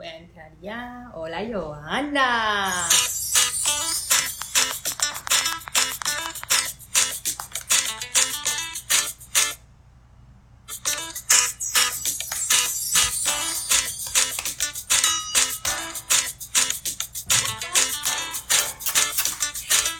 [0.00, 1.10] Voy a entrar ya.
[1.12, 2.88] Hola, Joana.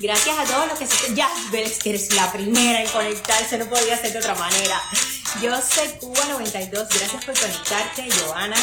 [0.01, 1.15] Gracias a todos los que se...
[1.15, 4.81] Ya, ves que eres la primera en conectarse, no podía ser de otra manera.
[5.43, 8.57] Yo soy Cuba 92, gracias por conectarte, Joana.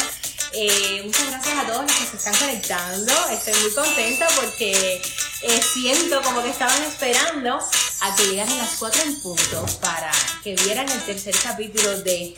[0.52, 3.12] Eh, muchas gracias a todos los que se están conectando.
[3.30, 5.02] Estoy muy contenta porque
[5.42, 7.58] eh, siento como que estaban esperando
[8.00, 10.10] a que llegaran las cuatro en punto para
[10.42, 12.34] que vieran el tercer capítulo de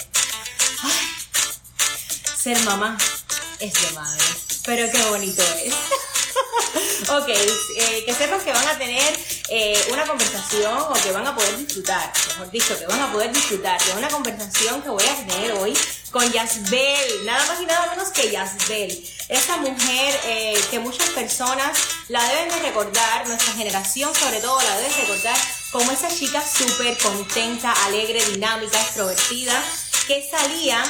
[2.36, 2.96] Ser mamá
[3.58, 4.24] es de madre.
[4.64, 5.74] Pero qué bonito es.
[7.10, 9.18] ok, eh, que sepas que van a tener
[9.50, 13.30] eh, una conversación o que van a poder disfrutar, mejor dicho, que van a poder
[13.30, 15.76] disfrutar de una conversación que voy a tener hoy
[16.10, 19.04] con Yasbel, nada más y nada menos que Yasbel.
[19.28, 21.78] Esa mujer eh, que muchas personas
[22.08, 25.36] la deben de recordar, nuestra generación sobre todo la debe recordar
[25.70, 29.62] como esa chica súper contenta, alegre, dinámica, extrovertida,
[30.10, 30.82] que salía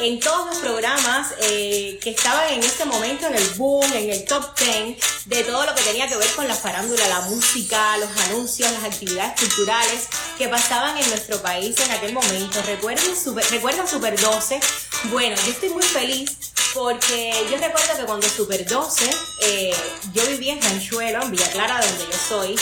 [0.00, 4.24] en todos los programas eh, que estaban en ese momento en el boom, en el
[4.24, 8.10] top 10 de todo lo que tenía que ver con la farándula, la música, los
[8.26, 12.60] anuncios, las actividades culturales que pasaban en nuestro país en aquel momento.
[12.62, 14.58] ¿Recuerdan Super, ¿recuerdan Super 12?
[15.04, 16.36] Bueno, yo estoy muy feliz
[16.74, 19.08] porque yo recuerdo que cuando Super 12,
[19.42, 19.72] eh,
[20.12, 22.56] yo vivía en Ranchuelo, en Villa Clara, donde yo soy,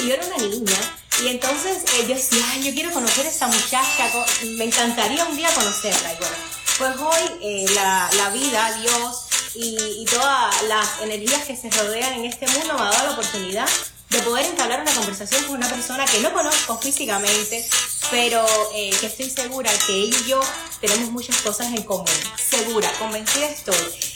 [0.00, 0.76] y yo era una niña.
[1.22, 4.10] Y entonces eh, yo decía, ay, yo quiero conocer a esa muchacha,
[4.56, 6.12] me encantaría un día conocerla.
[6.12, 6.36] Y bueno,
[6.78, 12.14] pues hoy eh, la, la, vida, Dios y, y, todas las energías que se rodean
[12.14, 13.68] en este mundo me ha dado la oportunidad
[14.14, 17.66] de poder entablar una conversación con una persona que no conozco físicamente,
[18.12, 20.40] pero eh, que estoy segura que ella y yo
[20.80, 22.06] tenemos muchas cosas en común.
[22.36, 23.74] Segura, convencida estoy.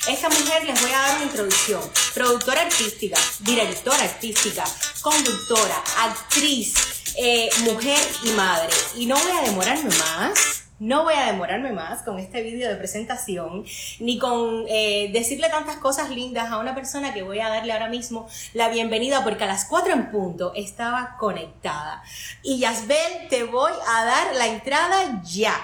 [0.09, 1.81] Esta mujer les voy a dar una introducción.
[2.15, 4.65] Productora artística, directora artística,
[5.01, 6.75] conductora, actriz,
[7.17, 8.73] eh, mujer y madre.
[8.95, 12.77] Y no voy a demorarme más no voy a demorarme más con este vídeo de
[12.77, 13.65] presentación,
[13.99, 17.89] ni con eh, decirle tantas cosas lindas a una persona que voy a darle ahora
[17.89, 22.03] mismo la bienvenida porque a las 4 en punto estaba conectada.
[22.43, 25.55] Y Yasbel, te voy a dar la entrada ya,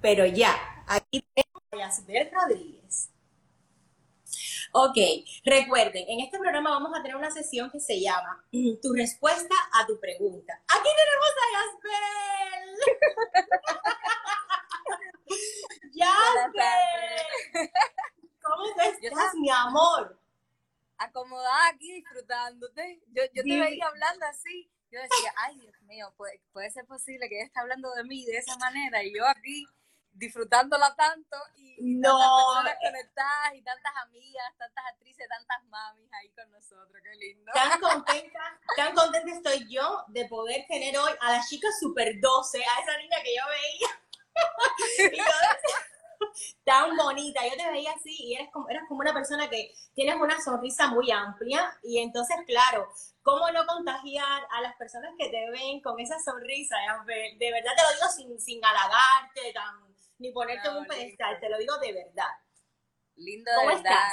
[0.00, 0.54] pero ya.
[0.86, 3.10] Aquí tengo a Yasbel Rodríguez.
[4.72, 4.96] Ok,
[5.44, 9.86] recuerden, en este programa vamos a tener una sesión que se llama Tu respuesta a
[9.86, 10.52] tu pregunta.
[10.68, 12.70] Aquí tenemos a Yasbel.
[15.92, 16.12] ¡Ya!
[18.42, 20.18] ¿Cómo estás, mi amor?
[20.98, 23.02] Acomodada aquí disfrutándote.
[23.08, 24.70] Yo, yo te veía hablando así.
[24.90, 28.24] Yo decía, ay, Dios mío, puede, puede ser posible que ella esté hablando de mí
[28.24, 29.64] de esa manera y yo aquí
[30.12, 32.18] disfrutándola tanto y, no.
[32.18, 37.52] tantas personas conectadas y tantas amigas, tantas actrices, tantas mamis ahí con nosotros, qué lindo.
[37.52, 42.58] Tan contenta, tan contenta estoy yo de poder tener hoy a la chica super 12,
[42.58, 43.88] a esa niña que yo veía
[46.64, 50.16] tan bonita, yo te veía así y eres como, eres como una persona que tienes
[50.16, 52.90] una sonrisa muy amplia y entonces, claro,
[53.22, 56.76] ¿cómo no contagiar a las personas que te ven con esa sonrisa?
[57.06, 59.54] De verdad te lo digo sin, sin halagarte,
[60.18, 62.30] ni ponerte en un pedestal, te lo digo de verdad.
[63.16, 64.08] Lindo de verdad.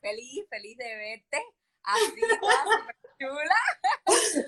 [0.00, 1.44] Feliz, feliz de verte.
[1.82, 2.20] Así,
[3.18, 3.56] chula.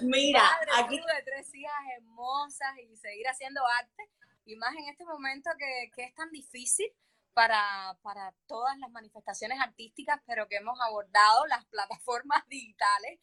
[0.03, 4.11] Mira, aquí de tres hijas hermosas y seguir haciendo arte
[4.45, 6.87] y más en este momento que, que es tan difícil
[7.33, 13.19] para, para, todas las manifestaciones artísticas, pero que hemos abordado las plataformas digitales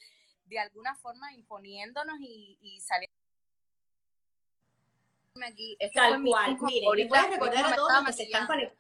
[0.46, 3.14] de alguna forma imponiéndonos y, y saliendo
[5.46, 5.78] aquí.
[5.80, 8.80] Este Tal cual, miren, a recordar a todos los que se están conectando.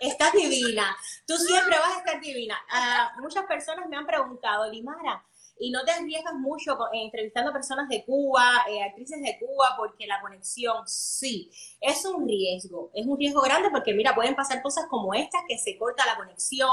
[0.00, 2.58] Estás divina, tú siempre vas a estar divina.
[2.72, 5.24] Uh, muchas personas me han preguntado, Limara,
[5.60, 10.06] y no te arriesgas mucho eh, entrevistando personas de Cuba, eh, actrices de Cuba, porque
[10.06, 14.86] la conexión sí, es un riesgo, es un riesgo grande porque mira, pueden pasar cosas
[14.88, 16.68] como estas, que se corta la conexión,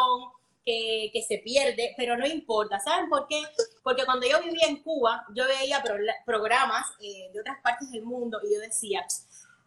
[0.65, 2.79] que, que, se pierde, pero no importa.
[2.79, 3.41] ¿Saben por qué?
[3.83, 5.83] Porque cuando yo vivía en Cuba, yo veía
[6.25, 9.05] programas eh, de otras partes del mundo y yo decía,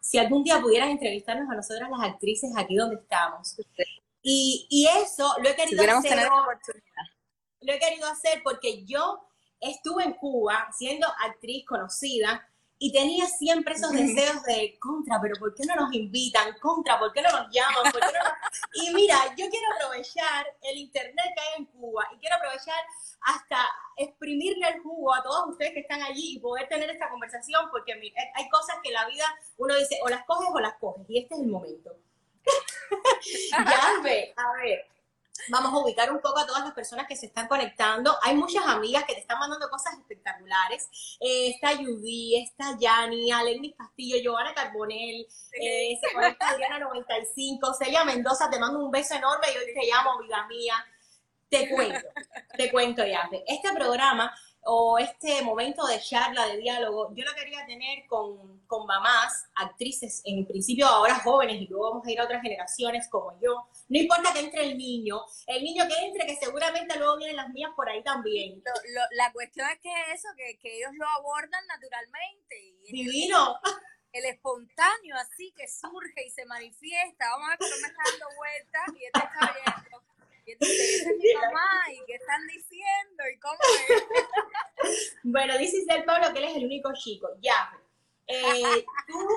[0.01, 3.55] si algún día pudieran entrevistarnos a nosotras las actrices aquí donde estamos.
[4.21, 6.19] Y, y eso lo he querido hacer
[7.61, 9.21] lo he querido hacer porque yo
[9.59, 12.45] estuve en Cuba siendo actriz conocida
[12.81, 16.57] y tenía siempre esos deseos de contra, pero ¿por qué no nos invitan?
[16.59, 17.91] Contra, ¿por qué no nos llaman?
[18.73, 22.81] Y mira, yo quiero aprovechar el internet que hay en Cuba y quiero aprovechar
[23.21, 23.57] hasta
[23.97, 27.91] exprimirle el jugo a todos ustedes que están allí y poder tener esta conversación porque
[27.91, 29.25] hay cosas que en la vida
[29.57, 31.97] uno dice o las coges o las coges y este es el momento.
[33.51, 34.87] ya ve, a ver,
[35.49, 38.15] vamos a ubicar un poco a todas las personas que se están conectando.
[38.21, 40.89] Hay muchas amigas que te están mandando cosas espectaculares.
[41.19, 45.27] Eh, está Judy, está Yani, Alenis Castillo, Giovanna Carbonell,
[45.61, 49.87] eh, se conecta Adriana 95, Celia Mendoza, te mando un beso enorme y hoy te
[49.87, 50.75] llamo, vida mía.
[51.49, 52.07] Te cuento,
[52.55, 53.27] te cuento ya.
[53.47, 54.31] Este programa
[54.63, 60.21] o este momento de charla, de diálogo, yo lo quería tener con, con, mamás, actrices,
[60.25, 63.67] en principio ahora jóvenes y luego vamos a ir a otras generaciones como yo.
[63.87, 67.49] No importa que entre el niño, el niño que entre, que seguramente luego vienen las
[67.49, 68.61] mías por ahí también.
[69.11, 72.55] la cuestión es que eso, que, que ellos lo abordan naturalmente.
[72.87, 73.59] Y Divino.
[74.11, 77.29] El, espontáneo así que surge y se manifiesta.
[77.29, 79.53] Vamos a ver cómo me está dando vueltas y este está
[79.87, 80.08] viendo
[80.59, 85.19] es mi mamá y qué están diciendo y cómo es.
[85.23, 87.29] bueno, dice del Pablo que él es el único chico.
[87.41, 87.71] Ya.
[88.27, 89.27] Eh, tú,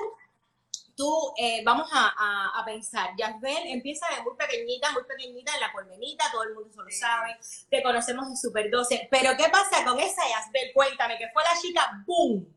[0.95, 5.71] tú eh, vamos a, a, pensar, Yasbel empieza de muy pequeñita, muy pequeñita en la
[5.71, 7.35] colmenita, todo el mundo se lo sabe,
[7.69, 10.71] te conocemos de Super 12, pero ¿qué pasa con esa Yasbel?
[10.73, 12.55] Cuéntame, que fue la chica boom,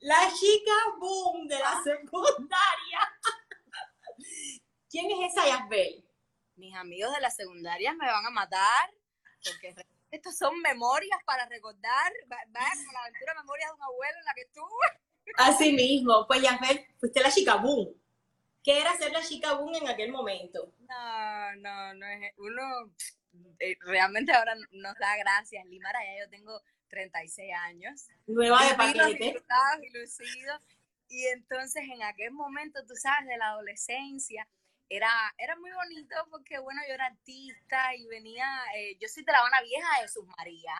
[0.00, 3.00] la chica boom de la secundaria.
[4.90, 6.04] ¿Quién es esa Yasbel?
[6.60, 8.90] Mis amigos de la secundaria me van a matar,
[9.44, 9.74] porque
[10.10, 14.34] estos son memorias para recordar, va, con la aventura memorias de un abuelo en la
[14.34, 15.34] que estuve.
[15.36, 17.94] Así mismo, pues ya ves, fuiste la chica boom.
[18.62, 20.72] ¿Qué era ser la chica boom en aquel momento?
[20.80, 22.92] No, no, no es, uno
[23.58, 28.06] eh, realmente ahora nos da gracias, Limara, ya yo tengo 36 años.
[28.26, 29.42] Nueva de paquete.
[29.82, 30.60] Y lucidos,
[31.08, 34.46] y entonces en aquel momento, tú sabes, de la adolescencia,
[34.90, 35.08] era,
[35.38, 38.44] era muy bonito porque, bueno, yo era artista y venía,
[38.76, 40.74] eh, yo soy de la Habana Vieja de Jesús María,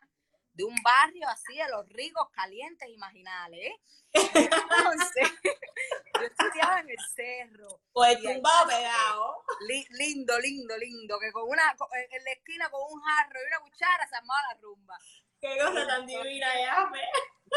[0.53, 3.73] de un barrio así de los ricos, calientes y marginales.
[4.13, 5.29] Entonces,
[6.21, 7.81] yo estudiaba en el cerro.
[7.93, 9.45] Pues tumbado pegado.
[9.91, 11.77] lindo, lindo, lindo, que con una,
[12.11, 14.99] en la esquina con un jarro y una cuchara se armaba la rumba.
[15.41, 16.91] Qué cosa tan divina, ya,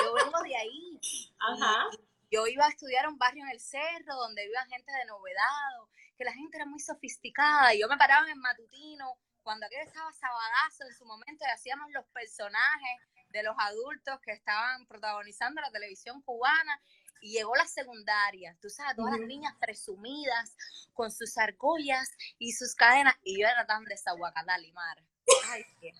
[0.02, 1.00] Yo vengo de ahí.
[1.40, 1.90] Ajá.
[2.32, 5.82] yo iba a estudiar a un barrio en el cerro donde vivían gente de novedad
[6.18, 10.12] que la gente era muy sofisticada y yo me paraba en matutino cuando aquello estaba
[10.14, 15.72] sabadazo en su momento y hacíamos los personajes de los adultos que estaban protagonizando la
[15.72, 16.82] televisión cubana
[17.22, 20.56] y llegó la secundaria, tú sabes, todas las niñas presumidas
[20.94, 25.02] con sus argollas y sus cadenas y yo era tan desaguacatá, Limar.
[25.50, 25.92] Ay, qué.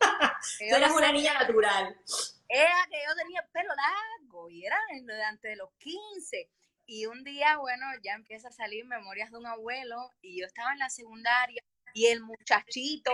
[0.68, 1.96] Tú eras una niña natural.
[2.48, 6.50] Era que yo tenía el pelo largo y era durante de los 15
[6.86, 10.72] y un día, bueno, ya empieza a salir Memorias de un abuelo y yo estaba
[10.72, 11.62] en la secundaria
[11.94, 13.12] y el muchachito,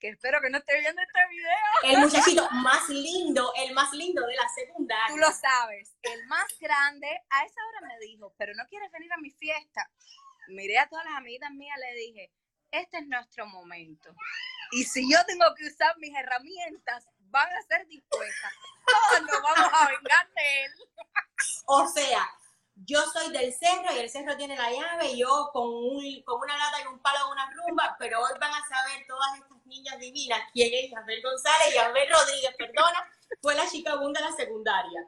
[0.00, 1.94] que espero que no esté viendo este video.
[1.94, 5.06] El muchachito más lindo, el más lindo de la secundaria.
[5.08, 9.12] Tú lo sabes, el más grande, a esa hora me dijo, pero no quieres venir
[9.12, 9.90] a mi fiesta.
[10.48, 12.32] Miré a todas las amigas mías, le dije,
[12.70, 14.14] este es nuestro momento.
[14.72, 18.52] Y si yo tengo que usar mis herramientas, van a ser dispuestas.
[18.86, 20.72] Todos nos vamos a vengar de él.
[21.66, 22.28] O sea,
[22.86, 26.40] yo soy del cerro y el cerro tiene la llave y yo con, un, con
[26.40, 29.66] una lata y un palo de una rumba, pero hoy van a saber todas estas
[29.66, 33.10] niñas divinas quién es Yasbel González y Yasbel Rodríguez, perdona,
[33.40, 35.06] fue la chica bunda de la secundaria.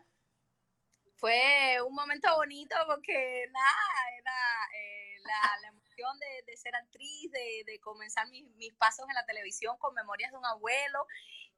[1.17, 4.33] Fue un momento bonito porque nada, era
[4.77, 9.79] eh, la, emoción de, ser actriz, de, de comenzar mis, mis, pasos en la televisión
[9.79, 11.07] con Memorias de un abuelo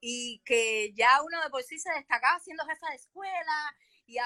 [0.01, 3.75] y que ya uno de por sí se destacaba siendo jefa de escuela
[4.07, 4.19] y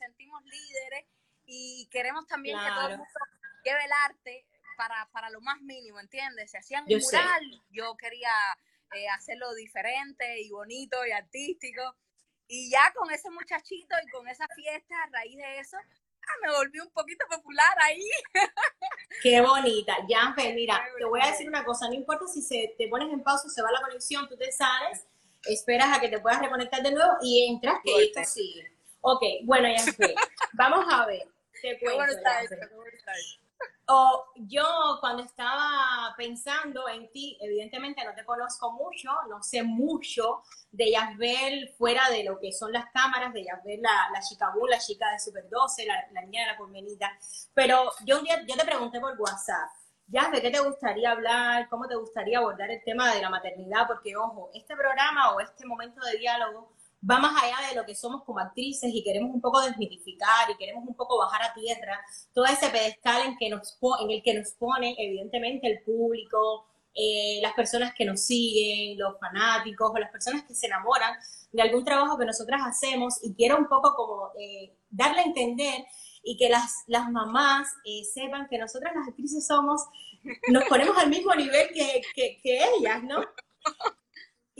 [0.00, 1.04] sentimos líderes
[1.44, 3.12] y queremos también que todo el mundo
[3.64, 6.50] lleve el arte para, para lo más mínimo, ¿entiendes?
[6.50, 8.32] Se hacían un mural, yo quería
[8.94, 11.96] eh, hacerlo diferente y bonito y artístico.
[12.48, 16.52] Y ya con ese muchachito y con esa fiesta, a raíz de eso, ah, me
[16.52, 18.08] volví un poquito popular ahí.
[19.22, 19.96] Qué bonita.
[20.08, 23.22] Ya, mira, te voy a decir una cosa, no importa si se, te pones en
[23.22, 25.06] pausa, se va la conexión, tú te sales,
[25.44, 28.79] esperas a que te puedas reconectar de nuevo y entras, que esto sigue.
[29.00, 30.14] Ok, bueno, ya fue.
[30.54, 31.26] Vamos a ver.
[31.62, 32.14] Te cuento,
[33.92, 40.42] o yo cuando estaba pensando en ti, evidentemente no te conozco mucho, no sé mucho
[40.70, 44.78] de Yasbel fuera de lo que son las cámaras, de Yasbel la, la chica la
[44.78, 47.18] chica de Super 12, la, la niña de la colmenita,
[47.52, 49.70] pero yo un día yo te pregunté por WhatsApp,
[50.06, 51.68] Yasbel, ¿qué te gustaría hablar?
[51.68, 53.86] ¿Cómo te gustaría abordar el tema de la maternidad?
[53.86, 56.72] Porque, ojo, este programa o este momento de diálogo
[57.08, 60.56] va más allá de lo que somos como actrices y queremos un poco desmitificar y
[60.56, 61.98] queremos un poco bajar a tierra
[62.34, 67.38] todo ese pedestal en, que nos, en el que nos pone evidentemente el público, eh,
[67.40, 71.14] las personas que nos siguen, los fanáticos o las personas que se enamoran
[71.52, 75.84] de algún trabajo que nosotras hacemos y quiero un poco como eh, darle a entender
[76.22, 79.86] y que las, las mamás eh, sepan que nosotras las actrices somos,
[80.48, 83.20] nos ponemos al mismo nivel que, que, que ellas, ¿no?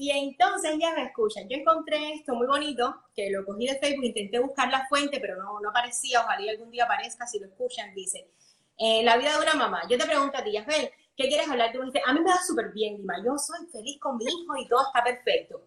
[0.01, 1.47] Y entonces ya me escuchan.
[1.47, 5.37] Yo encontré esto muy bonito, que lo cogí de Facebook, intenté buscar la fuente, pero
[5.37, 8.31] no, no aparecía, ojalá algún día aparezca, si lo escuchan, dice,
[8.79, 9.83] eh, la vida de una mamá.
[9.91, 11.71] Yo te pregunto a ti, Yafel, ¿qué quieres hablar?
[11.71, 14.67] Tú a mí me da súper bien, Dima, yo soy feliz con mi hijo y
[14.69, 15.67] todo está perfecto.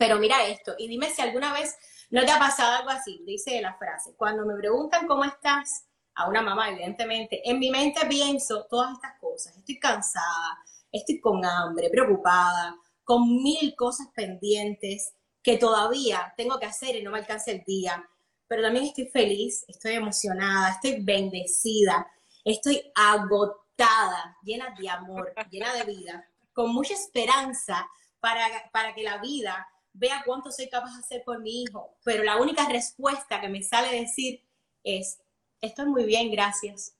[0.00, 1.78] Pero mira esto, y dime si alguna vez
[2.10, 5.84] no te ha pasado algo así, dice la frase, cuando me preguntan cómo estás,
[6.16, 10.58] a una mamá, evidentemente, en mi mente pienso todas estas cosas, estoy cansada,
[10.90, 17.10] estoy con hambre, preocupada, con mil cosas pendientes que todavía tengo que hacer y no
[17.10, 18.08] me alcanza el día,
[18.48, 22.06] pero también estoy feliz, estoy emocionada, estoy bendecida,
[22.44, 27.86] estoy agotada, llena de amor, llena de vida, con mucha esperanza
[28.20, 32.24] para, para que la vida vea cuánto soy capaz de hacer por mi hijo, pero
[32.24, 34.42] la única respuesta que me sale decir
[34.82, 35.20] es,
[35.60, 36.96] estoy muy bien, gracias.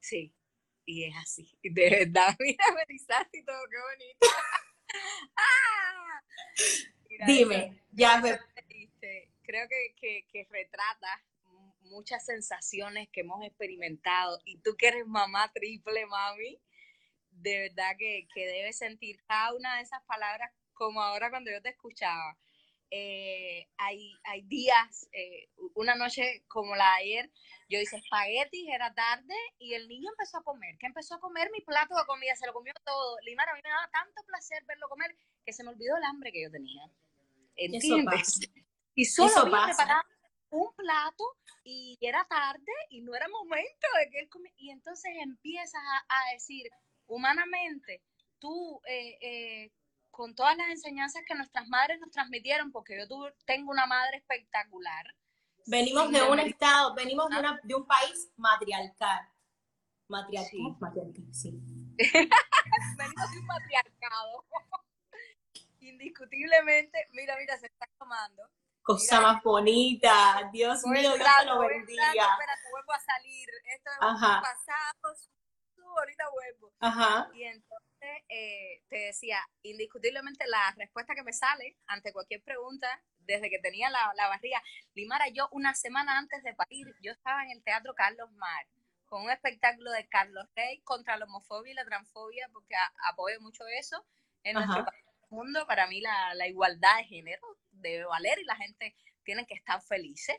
[0.00, 0.34] Sí,
[0.84, 1.58] y es así.
[1.62, 2.64] De verdad, mira,
[3.32, 4.26] y todo, qué bonito.
[5.36, 6.22] ¡Ah!
[7.26, 8.20] Dime, ya
[9.42, 11.08] Creo que, que, retrata
[11.82, 16.60] muchas sensaciones que hemos experimentado y tú que eres mamá triple, mami,
[17.32, 21.60] de verdad que, que debes sentir cada una de esas palabras como ahora cuando yo
[21.60, 22.38] te escuchaba.
[22.92, 27.30] Eh, hay, hay días, eh, una noche como la de ayer,
[27.68, 30.76] yo hice espaguetis, era tarde y el niño empezó a comer.
[30.78, 31.50] que empezó a comer?
[31.52, 33.16] Mi plato de comida, se lo comió todo.
[33.20, 35.14] Limar, a mí me daba tanto placer verlo comer
[35.46, 36.82] que se me olvidó el hambre que yo tenía.
[37.56, 38.40] ¿Entiendes?
[38.94, 40.02] Y solo había preparado
[40.50, 41.24] un plato
[41.62, 44.56] y era tarde y no era momento de que él comiera.
[44.58, 46.68] Y entonces empiezas a, decir,
[47.06, 48.02] humanamente,
[48.40, 49.70] tú eh,
[50.10, 55.06] con todas las enseñanzas que nuestras madres nos transmitieron, porque yo tengo una madre espectacular.
[55.66, 59.28] Venimos de un estado, venimos de, una, de, un país matriarcal.
[60.08, 60.76] Matriarcal,
[61.32, 61.50] sí.
[61.98, 64.44] venimos de un matriarcado.
[65.80, 68.42] Indiscutiblemente, mira, mira, se está tomando.
[68.82, 72.06] Cosa más bonita, Dios mío, Dios te lo bendiga.
[72.06, 73.48] Espérate, vuelvo a salir.
[73.64, 74.42] Esto es Ajá.
[74.42, 75.16] pasado,
[75.98, 76.72] ahorita vuelvo.
[76.80, 77.30] Ajá.
[77.34, 77.69] Y entonces
[78.28, 82.88] eh, te decía, indiscutiblemente la respuesta que me sale ante cualquier pregunta,
[83.18, 84.62] desde que tenía la, la barriga,
[84.94, 88.66] Limara, yo una semana antes de parir, yo estaba en el Teatro Carlos Mar,
[89.06, 92.74] con un espectáculo de Carlos Rey contra la homofobia y la transfobia, porque
[93.08, 94.04] apoyo mucho eso
[94.44, 94.86] en nuestro
[95.30, 95.66] mundo.
[95.66, 97.42] Para mí la, la, igualdad de género
[97.72, 100.36] debe valer y la gente tiene que estar felices.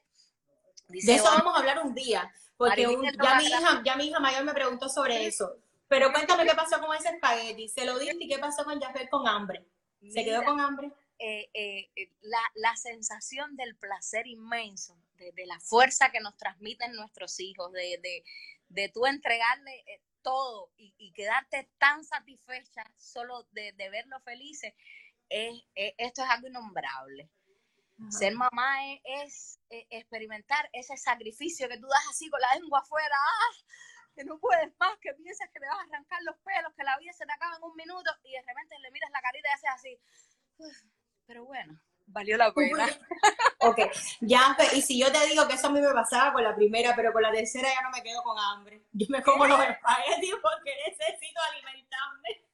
[0.87, 4.45] de eso vamos a hablar un día, porque ya, mi hija, ya mi hija mayor
[4.45, 5.57] me preguntó sobre eso.
[5.91, 7.67] Pero cuéntame qué pasó con ese espagueti.
[7.67, 9.67] Se lo diste y qué pasó con Jafet con hambre.
[10.09, 10.89] ¿Se quedó con hambre?
[11.19, 16.35] Eh, eh, eh, la, la, sensación del placer inmenso, de, de, la fuerza que nos
[16.37, 18.23] transmiten nuestros hijos, de, de,
[18.69, 19.83] de tú entregarle
[20.23, 24.73] todo y, y, quedarte tan satisfecha solo de, de verlos felices,
[25.29, 27.29] es, esto es algo innombrable.
[28.09, 33.15] Ser mamá es, es, experimentar ese sacrificio que tú das así con la lengua afuera.
[33.15, 33.55] ¡ah!
[34.15, 36.97] Que no puedes más, que piensas que le vas a arrancar los pelos, que la
[36.97, 39.53] vida se te acaba en un minuto y de repente le miras la carita y
[39.53, 39.99] haces así.
[41.25, 42.87] Pero bueno, valió la pena.
[43.59, 43.79] ok,
[44.21, 46.95] ya, y si yo te digo que eso a mí me pasaba con la primera,
[46.95, 48.85] pero con la tercera ya no me quedo con hambre.
[48.91, 52.45] Yo me como los espaguetis porque necesito alimentarme.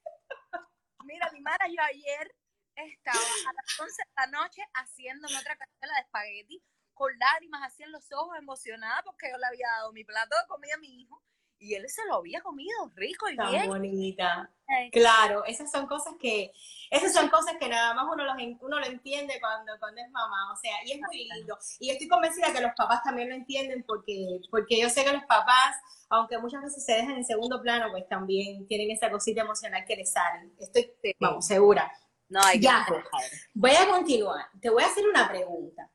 [1.05, 2.35] Mira, mi madre, yo ayer
[2.75, 7.83] estaba a las 11 de la noche haciéndome otra cazuela de espagueti con lágrimas así
[7.83, 11.01] en los ojos, emocionada porque yo le había dado mi plato de comida a mi
[11.01, 11.21] hijo
[11.59, 13.67] y él se lo había comido rico y Tan bien.
[13.67, 14.51] bonita.
[14.91, 16.51] Claro, esas son cosas que,
[16.91, 20.51] esas son cosas que nada más uno, los, uno lo entiende cuando, cuando es mamá,
[20.51, 21.57] o sea, y es muy lindo.
[21.79, 25.23] Y estoy convencida que los papás también lo entienden porque, porque yo sé que los
[25.23, 25.75] papás,
[26.09, 29.95] aunque muchas veces se dejan en segundo plano, pues también tienen esa cosita emocional que
[29.95, 30.51] les sale.
[30.59, 31.89] Estoy, vamos, segura.
[32.29, 33.05] No, hay ya, pues,
[33.53, 34.47] voy a continuar.
[34.61, 35.89] Te voy a hacer una pregunta.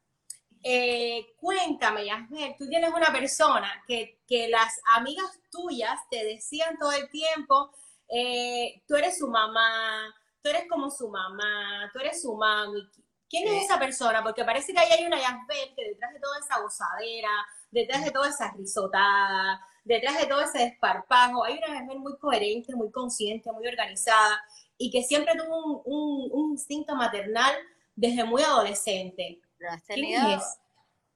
[0.62, 6.92] Eh, cuéntame, Yasmer, tú tienes una persona que, que, las amigas tuyas te decían todo
[6.92, 7.72] el tiempo,
[8.08, 12.80] eh, tú eres su mamá, tú eres como su mamá, tú eres su mami.
[13.28, 14.22] ¿Quién es esa persona?
[14.22, 17.30] Porque parece que ahí hay una Yasmer que detrás de toda esa gozadera,
[17.70, 22.76] detrás de toda esa risotada, detrás de todo ese desparpajo, hay una Yasmer muy coherente,
[22.76, 24.44] muy consciente, muy organizada
[24.76, 27.54] y que siempre tuvo un, un instinto maternal
[27.96, 29.40] desde muy adolescente.
[29.62, 30.42] Pero has tenido,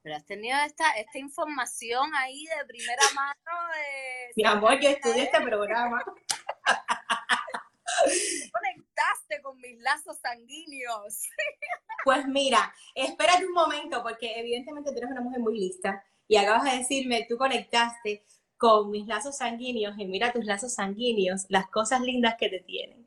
[0.03, 3.69] pero has tenido esta, esta información ahí de primera mano.
[3.75, 6.01] De, Mi amor, yo estudié este programa.
[8.53, 11.23] Conectaste con mis lazos sanguíneos.
[12.05, 16.05] Pues mira, espérate un momento, porque evidentemente tú eres una mujer muy lista.
[16.29, 18.25] y acabas de decirme, tú conectaste
[18.57, 23.06] con mis lazos sanguíneos y mira tus lazos sanguíneos, las cosas lindas que te tienen.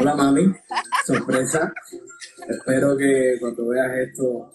[0.00, 0.54] Hola mami,
[1.04, 1.72] sorpresa.
[2.48, 4.52] Espero que cuando veas esto,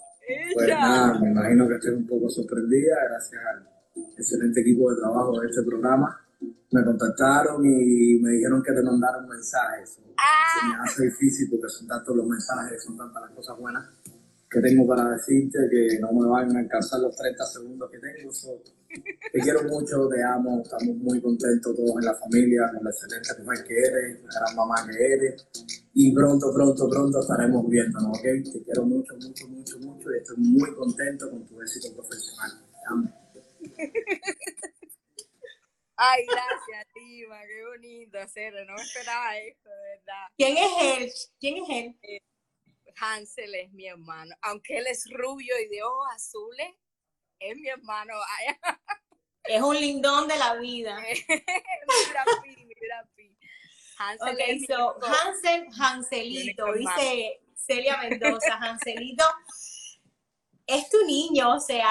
[0.54, 3.68] pues nada, me imagino que estés un poco sorprendida gracias al
[4.16, 6.20] excelente equipo de trabajo de este programa.
[6.70, 9.90] Me contactaron y me dijeron que te mandaron mensajes.
[9.90, 13.84] Se me hace difícil porque son tantos los mensajes, son tantas las cosas buenas
[14.54, 18.30] que tengo para decirte que no me van a alcanzar los 30 segundos que tengo.
[19.32, 23.42] Te quiero mucho, te amo, estamos muy contentos todos en la familia, con la excelente
[23.42, 25.46] mujer que eres, la gran mamá que eres.
[25.94, 28.22] Y pronto, pronto, pronto estaremos viéndonos, ¿ok?
[28.22, 32.50] Te quiero mucho, mucho, mucho, mucho y estoy muy contento con tu éxito profesional.
[32.70, 33.24] Te amo.
[35.96, 40.26] Ay, gracias, Tima, qué bonito hacerlo, no me esperaba esto, de verdad.
[40.36, 41.12] ¿Quién es él?
[41.38, 41.98] ¿Quién es él?
[42.02, 42.20] Eh,
[43.00, 46.68] Hansel es mi hermano, aunque él es rubio y de ojos azules,
[47.50, 48.14] es mi hermano.
[49.44, 50.96] Es un lindón de la vida.
[51.28, 53.08] mira, mira,
[53.96, 59.24] Hansel, okay, so, Hansel, Hanselito, dice Celia Mendoza, Hanselito,
[60.66, 61.90] es tu niño, o sea,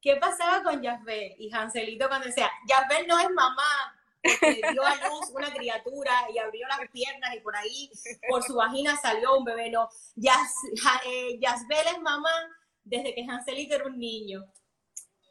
[0.00, 4.96] ¿qué pasaba con Jasbel y Hanselito cuando decía, Jasbel no es mamá, porque dio a
[4.96, 7.90] luz una criatura y abrió las piernas y por ahí,
[8.28, 9.70] por su vagina salió un bebé.
[9.70, 12.32] No, eh, Yasbel es mamá
[12.82, 14.44] desde que Hanselito era un niño.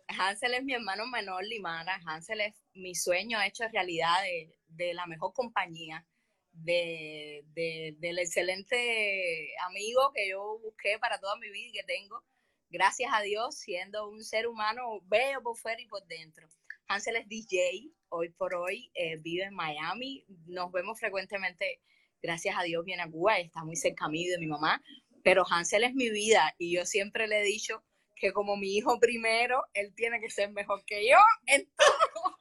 [0.07, 2.00] Hansel es mi hermano menor, Limara.
[2.05, 4.22] Hansel es mi sueño hecho realidad
[4.67, 6.05] de, la mejor compañía,
[6.51, 12.24] de, del excelente amigo que yo busqué para toda mi vida y que tengo,
[12.69, 16.48] gracias a Dios, siendo un ser humano bello por fuera y por dentro.
[16.88, 21.81] Hansel es DJ, hoy por hoy eh, vive en Miami, nos vemos frecuentemente,
[22.22, 24.83] gracias a Dios viene a Cuba, está muy cerca a mí de mi mamá,
[25.24, 27.83] pero Hansel es mi vida y yo siempre le he dicho
[28.15, 31.17] que como mi hijo primero, él tiene que ser mejor que yo
[31.48, 32.39] en todo.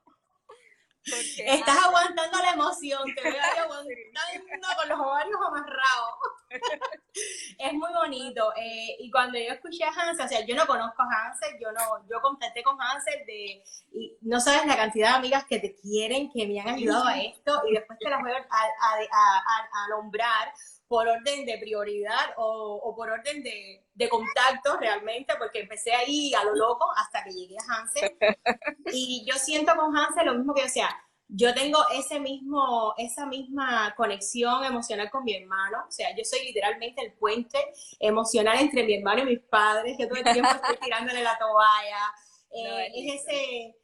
[1.05, 6.15] Estás aguantando la emoción, te veo aguantando con los ovarios amarrados.
[7.59, 8.53] es muy bonito.
[8.57, 11.73] Eh, y cuando yo escuché a Hansel, o sea, yo no conozco a Hansel, yo
[11.73, 15.75] no, yo contacté con Hansel de, y no sabes la cantidad de amigas que te
[15.75, 19.89] quieren, que me han ayudado a esto, y después te las voy a, a, a
[19.89, 20.53] nombrar
[20.93, 26.35] por orden de prioridad o, o por orden de, de, contacto realmente, porque empecé ahí
[26.35, 28.15] a lo loco hasta que llegué a Hansel.
[28.93, 30.95] Y yo siento con Hansel lo mismo que, o sea,
[31.29, 36.45] yo tengo ese mismo, esa misma conexión emocional con mi hermano, o sea, yo soy
[36.45, 37.59] literalmente el puente
[37.99, 42.15] emocional entre mi hermano y mis padres, yo todo el tiempo estoy tirándole la toalla,
[42.51, 43.77] eh, es ese,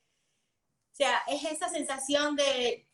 [0.93, 2.87] o sea, es esa sensación de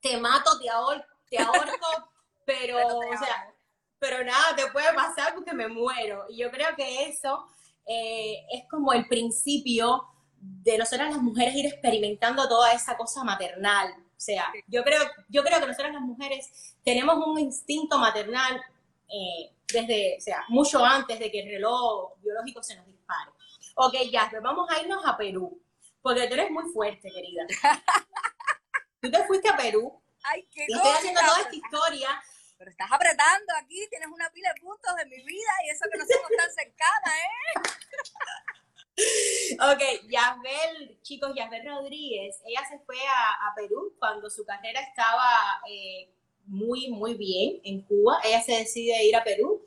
[0.00, 2.10] te mato, te ahorco, te ahorco
[2.44, 3.54] pero, o sea,
[3.98, 6.24] pero nada te puede pasar porque me muero.
[6.28, 7.46] Y yo creo que eso
[7.86, 10.04] eh, es como el principio
[10.40, 13.92] de nosotras las mujeres ir experimentando toda esa cosa maternal.
[13.98, 18.60] O sea, yo creo, yo creo que nosotras las mujeres tenemos un instinto maternal
[19.08, 23.30] eh, desde, o sea, mucho antes de que el reloj biológico se nos dispare.
[23.74, 25.60] Ok, ya, vamos a irnos a Perú,
[26.02, 27.46] porque tú eres muy fuerte, querida.
[29.00, 29.98] Tú te fuiste a Perú.
[30.22, 32.22] Ay, qué y estoy haciendo toda esta historia
[32.60, 35.96] pero estás apretando aquí, tienes una pila de puntos de mi vida y eso que
[35.96, 37.14] no somos tan cercanas,
[38.98, 39.72] ¿eh?
[39.72, 46.12] ok, Yasbel, chicos, Yasbel Rodríguez, ella se fue a, Perú cuando su carrera estaba eh,
[46.44, 48.20] muy, muy bien en Cuba.
[48.24, 49.64] Ella se decide ir a Perú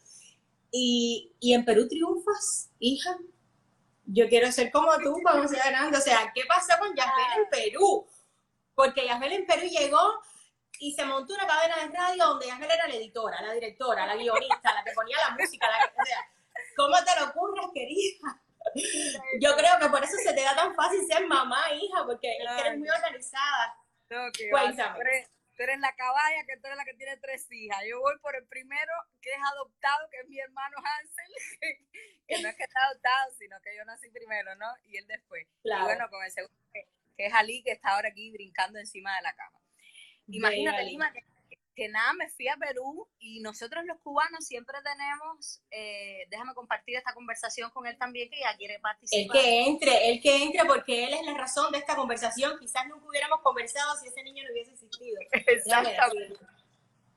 [0.71, 3.17] y, y en Perú triunfas, hija.
[4.05, 5.97] Yo quiero ser como tú cuando siga ganando.
[5.97, 8.07] O sea, ¿qué pasó con Yasbel en Perú?
[8.75, 10.21] Porque Yasbel en Perú llegó
[10.83, 14.17] y se montó una cadena de radio donde Ángel era la editora, la directora, la
[14.17, 16.29] guionista, la que ponía la música, la o sea,
[16.75, 18.41] ¿cómo te lo ocurres, querida?
[19.39, 22.77] Yo creo que por eso se te da tan fácil ser mamá, hija, porque eres
[22.77, 23.77] muy organizada.
[24.09, 24.99] No, que Cuéntame.
[25.55, 27.79] Tú eres, la caballa, que tú eres la que tiene tres hijas.
[27.87, 28.91] Yo voy por el primero,
[29.21, 31.31] que es adoptado, que es mi hermano Hansel,
[32.27, 34.67] que, no es que está adoptado, sino que yo nací primero, ¿no?
[34.83, 35.47] Y él después.
[35.63, 39.21] Y bueno, con el segundo, que es Ali, que está ahora aquí brincando encima de
[39.21, 39.62] la cama.
[40.27, 41.11] Imagínate, Lima,
[41.75, 46.95] que, nada, me fui a Perú y nosotros los cubanos siempre tenemos, eh, déjame compartir
[46.95, 49.35] esta conversación con él también, que ya quiere participar.
[49.37, 52.59] El que entre, el que entre, porque él es la razón de esta conversación.
[52.59, 55.19] Quizás nunca hubiéramos conversado si ese niño no hubiese existido.
[55.31, 56.39] Exactamente.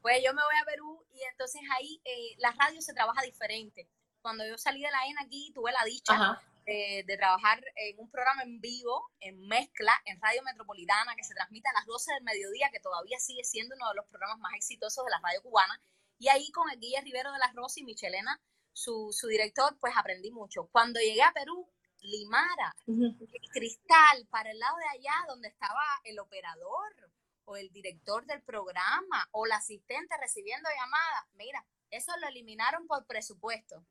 [0.00, 3.88] Pues yo me voy a Perú y entonces ahí eh, la radio se trabaja diferente.
[4.22, 8.10] Cuando yo salí de la ENA aquí, tuve la dicha eh, de trabajar en un
[8.10, 12.24] programa en vivo, en mezcla, en Radio Metropolitana, que se transmite a las 12 del
[12.24, 15.80] mediodía, que todavía sigue siendo uno de los programas más exitosos de la radio cubana.
[16.18, 18.40] Y ahí con el Guille Rivero de la Rosa y Michelena,
[18.72, 20.68] su, su director, pues aprendí mucho.
[20.72, 26.18] Cuando llegué a Perú, limara el cristal para el lado de allá donde estaba el
[26.18, 27.10] operador
[27.44, 31.24] o el director del programa o la asistente recibiendo llamadas.
[31.34, 33.84] Mira, eso lo eliminaron por presupuesto.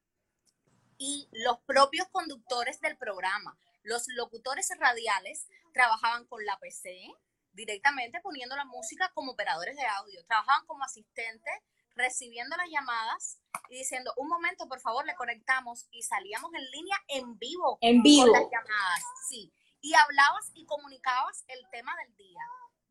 [0.98, 7.14] Y los propios conductores del programa, los locutores radiales, trabajaban con la PC
[7.52, 10.26] directamente poniendo la música como operadores de audio.
[10.26, 11.54] Trabajaban como asistentes
[11.96, 16.98] recibiendo las llamadas y diciendo, un momento, por favor, le conectamos y salíamos en línea
[17.08, 17.78] en vivo.
[17.82, 18.26] En vivo.
[18.26, 19.52] Con las llamadas, sí.
[19.82, 22.42] Y hablabas y comunicabas el tema del día.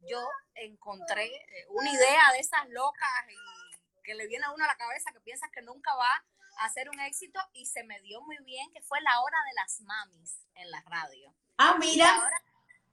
[0.08, 4.68] Yo encontré eh, una idea de esas locas y que le viene a uno a
[4.68, 6.24] la cabeza que piensas que nunca va
[6.58, 9.54] a ser un éxito y se me dio muy bien, que fue la hora de
[9.54, 11.34] las mamis en la radio.
[11.58, 12.30] Ah, mira.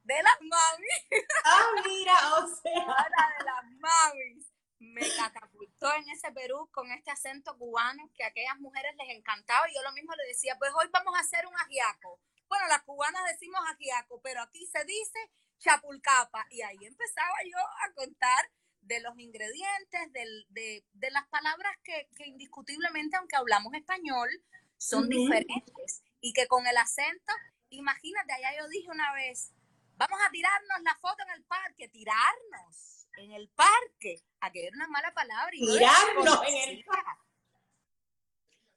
[0.03, 1.25] de las mamis.
[1.43, 2.85] Ah, mira, o sea.
[2.85, 8.23] La hora de las mamis me catapultó en ese Perú con este acento cubano que
[8.23, 11.19] a aquellas mujeres les encantaba y yo lo mismo le decía, pues hoy vamos a
[11.19, 12.19] hacer un ajiaco.
[12.47, 15.19] Bueno, las cubanas decimos ajiaco, pero aquí se dice
[15.59, 23.17] chapulcapa y ahí empezaba yo a contar de los ingredientes, de, las palabras que, indiscutiblemente,
[23.17, 24.29] aunque hablamos español,
[24.77, 27.33] son diferentes y que con el acento,
[27.69, 29.51] imagínate, allá yo dije una vez,
[29.95, 34.75] vamos a tirarnos la foto en el parque, tirarnos en el parque, a que era
[34.75, 35.51] una mala palabra.
[35.53, 37.21] Y Tirarnos en el parque.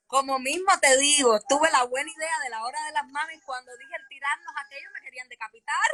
[0.07, 3.73] Como mismo te digo, tuve la buena idea de la hora de las mamis cuando
[3.79, 5.91] dije el tirarnos aquellos me querían decapitar.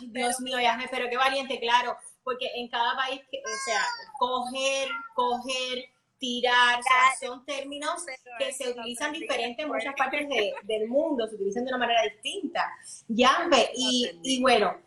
[0.00, 3.84] Ay, Dios mío, ya pero qué valiente, claro, porque en cada país, o sea,
[4.18, 5.84] coger, coger,
[6.18, 8.04] tirar, o sea, son términos
[8.38, 10.26] que se utilizan diferente en muchas partes
[10.62, 12.72] del mundo, se utilizan de una manera distinta.
[13.08, 14.80] Ya, y, y bueno,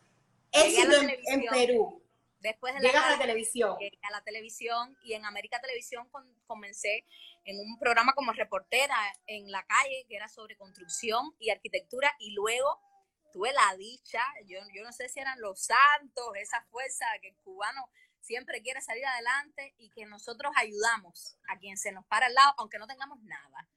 [0.51, 0.97] éxito
[1.27, 2.01] en, Perú.
[2.39, 3.77] Después de la, a la televisión.
[4.03, 6.07] a la televisión y en América Televisión
[6.45, 7.03] comencé
[7.45, 8.95] en un programa como reportera
[9.25, 12.79] en la calle que era sobre construcción y arquitectura y luego
[13.37, 17.35] tuve la dicha, yo, yo no sé si eran los santos, esa fuerza que el
[17.43, 17.87] cubano
[18.19, 22.55] siempre quiere salir adelante y que nosotros ayudamos a quien se nos para al lado,
[22.57, 23.69] aunque no tengamos nada.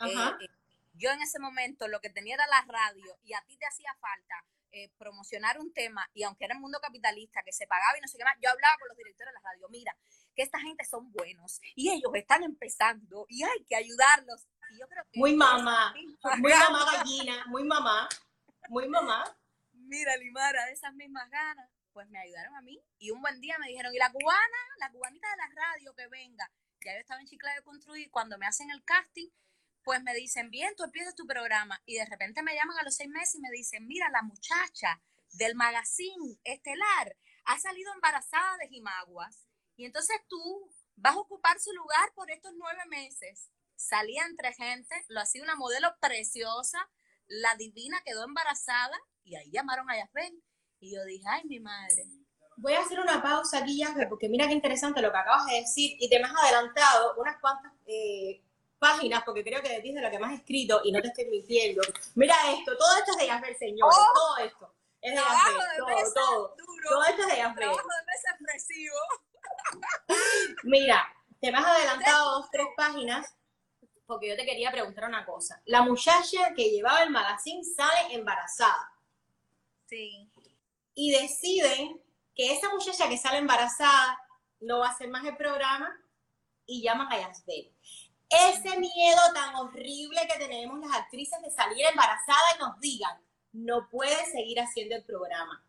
[0.00, 0.48] Eh, eh,
[0.92, 3.96] yo en ese momento lo que tenía era la radio y a ti te hacía
[3.98, 8.02] falta eh, promocionar un tema y aunque era el mundo capitalista que se pagaba y
[8.02, 9.96] no sé qué más, yo hablaba con los directores de la radio, mira,
[10.36, 14.46] que esta gente son buenos y ellos están empezando y hay que ayudarlos.
[14.70, 18.06] Y yo creo que muy mamá, muy mamá gallina, muy mamá,
[18.68, 19.24] muy mamá.
[19.72, 23.56] Mira, Limara, de esas mismas ganas, pues me ayudaron a mí y un buen día
[23.58, 26.50] me dijeron, y la cubana, la cubanita de la radio que venga.
[26.84, 29.28] Ya yo estaba en Chicla de Construir, cuando me hacen el casting,
[29.82, 31.80] pues me dicen, bien, tú empiezas tu programa.
[31.86, 35.00] Y de repente me llaman a los seis meses y me dicen, mira, la muchacha
[35.32, 39.48] del magazine estelar ha salido embarazada de Jimaguas.
[39.76, 43.50] Y entonces tú vas a ocupar su lugar por estos nueve meses.
[43.76, 46.90] Salía entre gente, lo hacía una modelo preciosa,
[47.28, 50.42] la divina quedó embarazada y ahí llamaron a Yafel.
[50.80, 52.04] Y yo dije, ay, mi madre.
[52.56, 55.60] Voy a hacer una pausa aquí, Yafel, porque mira qué interesante lo que acabas de
[55.60, 58.42] decir y te me has adelantado unas cuantas eh,
[58.78, 61.00] páginas, porque creo que de ti es de lo que más he escrito y no
[61.00, 61.82] te estoy mintiendo.
[62.14, 64.74] Mira esto, todo esto es de Yasbel, señores, oh, todo esto.
[65.00, 66.56] Es de Yasbel, todo, todo.
[66.88, 67.70] Todo esto es de Yasbel.
[70.64, 73.34] Mira, te me has adelantado dos, tres páginas,
[74.08, 75.62] porque yo te quería preguntar una cosa.
[75.66, 78.92] La muchacha que llevaba el magazine sale embarazada.
[79.86, 80.28] Sí.
[80.94, 82.02] Y deciden
[82.34, 84.18] que esa muchacha que sale embarazada
[84.60, 85.94] no va a hacer más el programa
[86.66, 87.72] y llaman a Yasbel
[88.28, 93.18] ese miedo tan horrible que tenemos las actrices de salir embarazada y nos digan,
[93.52, 95.64] no puede seguir haciendo el programa.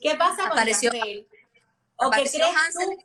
[0.00, 1.26] ¿Qué pasa con Yasbel?
[1.96, 2.98] ¿O qué crees Hansel en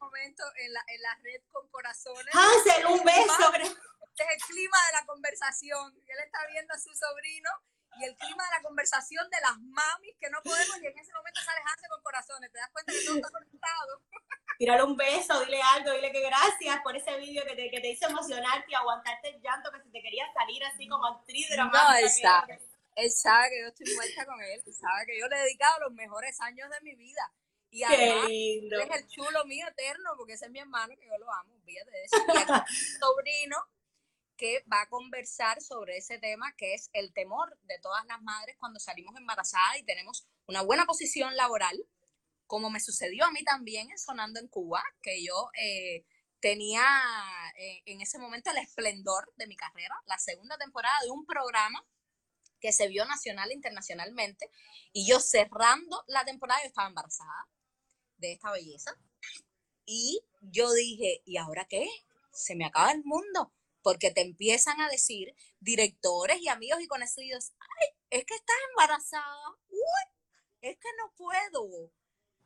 [0.00, 2.34] momento en la, en la red con corazones.
[2.34, 3.52] Hansel, un beso.
[3.54, 5.94] Es el clima de la conversación.
[6.06, 7.50] Él está viendo a su sobrino
[7.98, 11.12] y el clima de la conversación de las mamis que no podemos y en ese
[11.12, 12.52] momento sale Hansel con corazones.
[12.52, 14.02] ¿Te das cuenta que todo está conectado?
[14.58, 17.90] Tírale un beso, dile algo, dile que gracias por ese vídeo que te, que te
[17.90, 22.00] hizo emocionarte y aguantarte el llanto que se te quería salir así como actriz dramática.
[22.02, 22.60] No, sabe,
[22.96, 25.80] él sabe que yo estoy muerta con él, él sabe que yo le he dedicado
[25.80, 27.32] los mejores años de mi vida.
[27.70, 28.80] Y además, lindo.
[28.80, 32.04] es el chulo mío eterno, porque ese es mi hermano, que yo lo amo, de
[32.04, 32.16] eso.
[32.34, 33.56] Y aquí un sobrino
[34.36, 38.56] que va a conversar sobre ese tema, que es el temor de todas las madres
[38.58, 41.76] cuando salimos embarazadas y tenemos una buena posición laboral,
[42.46, 46.06] como me sucedió a mí también en Sonando en Cuba, que yo eh,
[46.40, 46.82] tenía
[47.58, 51.84] eh, en ese momento el esplendor de mi carrera, la segunda temporada de un programa
[52.60, 54.50] que se vio nacional e internacionalmente,
[54.92, 57.48] y yo cerrando la temporada, yo estaba embarazada
[58.18, 58.92] de esta belleza,
[59.84, 61.88] y yo dije, ¿y ahora qué?
[62.32, 63.52] Se me acaba el mundo,
[63.82, 69.50] porque te empiezan a decir directores y amigos y conocidos, ay, es que estás embarazada,
[69.70, 70.12] uy,
[70.60, 71.90] es que no puedo.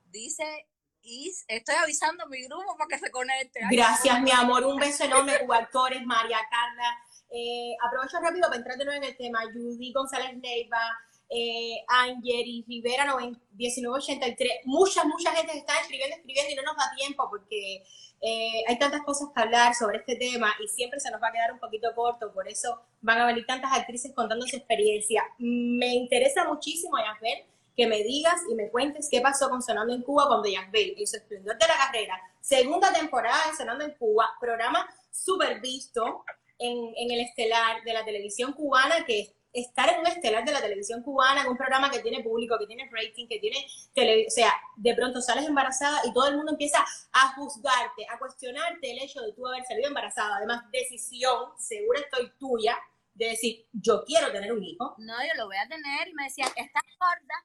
[0.04, 0.68] Dice
[1.02, 3.60] y estoy avisando a mi grupo para que se conecte.
[3.70, 4.64] Gracias, mi amor.
[4.64, 6.96] Un beso enorme, actores, María Carla.
[7.28, 9.40] Eh, aprovecho rápido para entrar de nuevo en el tema.
[9.52, 10.96] Judy González Leiva,
[11.34, 14.52] eh, Angeli Rivera 1983.
[14.64, 17.82] Mucha, mucha gente está escribiendo, escribiendo y no nos da tiempo porque
[18.20, 21.32] eh, hay tantas cosas que hablar sobre este tema y siempre se nos va a
[21.32, 22.32] quedar un poquito corto.
[22.32, 25.24] Por eso van a venir tantas actrices contando su experiencia.
[25.38, 30.02] Me interesa muchísimo, ver que me digas y me cuentes qué pasó con Sonando en
[30.02, 32.20] Cuba Bell en su esplendor de la carrera.
[32.40, 36.24] Segunda temporada de Sonando en Cuba, programa súper visto
[36.58, 40.60] en, en, el estelar de la televisión cubana, que estar en un estelar de la
[40.60, 44.30] televisión cubana, en un programa que tiene público, que tiene rating, que tiene tele, o
[44.30, 49.02] sea, de pronto sales embarazada y todo el mundo empieza a juzgarte, a cuestionarte el
[49.02, 50.36] hecho de tú haber salido embarazada.
[50.36, 52.78] Además, decisión, segura estoy tuya,
[53.14, 54.94] de decir, yo quiero tener un hijo.
[54.98, 57.44] No, yo lo voy a tener y me decían, estás gorda,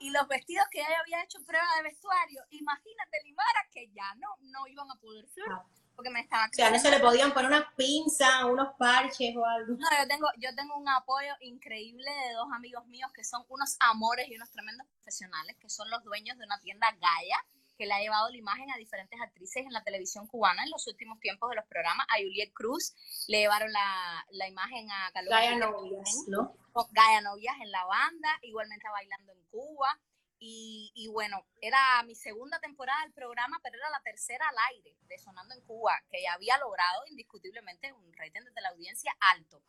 [0.00, 4.28] y los vestidos que ella había hecho prueba de vestuario, imagínate, Limara, que ya no,
[4.40, 5.44] no iban a poder ser.
[5.50, 5.62] Ah.
[5.94, 9.44] Porque me estaba O sea, no se le podían poner unas pinzas, unos parches o
[9.44, 9.74] algo.
[9.74, 13.76] No, yo tengo, yo tengo un apoyo increíble de dos amigos míos que son unos
[13.80, 17.44] amores y unos tremendos profesionales, que son los dueños de una tienda Gaia,
[17.76, 20.86] que le ha llevado la imagen a diferentes actrices en la televisión cubana en los
[20.86, 22.06] últimos tiempos de los programas.
[22.10, 22.94] A Juliet Cruz
[23.26, 26.54] le llevaron la, la imagen a Carlos Gaia Novias, ¿no?
[26.92, 29.98] Gaia Novias en la banda, igualmente bailando en Cuba.
[30.42, 34.96] Y, y, bueno, era mi segunda temporada del programa, pero era la tercera al aire
[35.02, 39.62] de Sonando en Cuba, que había logrado indiscutiblemente un rating de la audiencia alto.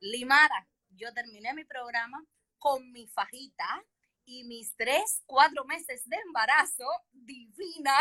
[0.00, 2.24] Limara, yo terminé mi programa
[2.58, 3.84] con mi fajita
[4.24, 7.96] y mis tres, cuatro meses de embarazo divina.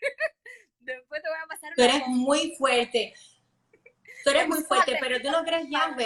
[0.80, 1.72] Después te voy a pasar.
[1.76, 3.14] Tú eres muy fuerte.
[4.24, 5.96] Tú eres muy fuerte, pero tú no crees ya,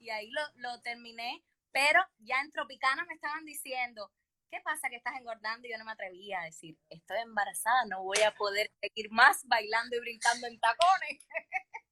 [0.00, 1.44] Y ahí lo, lo terminé
[1.76, 4.10] pero ya en Tropicana me estaban diciendo,
[4.50, 5.68] ¿qué pasa que estás engordando?
[5.68, 9.46] Y yo no me atrevía a decir, estoy embarazada, no voy a poder seguir más
[9.46, 11.26] bailando y brincando en tacones.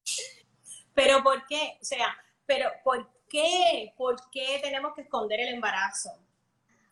[0.94, 1.76] Pero ¿por qué?
[1.82, 2.16] O sea,
[2.46, 3.92] pero ¿por qué?
[3.96, 6.10] ¿Por qué tenemos que esconder el embarazo?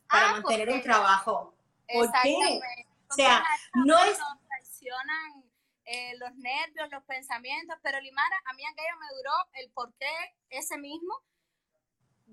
[0.09, 1.55] Para ah, mantener un trabajo.
[1.87, 2.61] ¿Por qué?
[3.09, 4.19] O sea, no es...
[4.49, 5.45] traicionan
[5.85, 10.11] eh, los nervios, los pensamientos, pero Limara, a mí aquello me duró el por qué
[10.51, 11.15] ese mismo,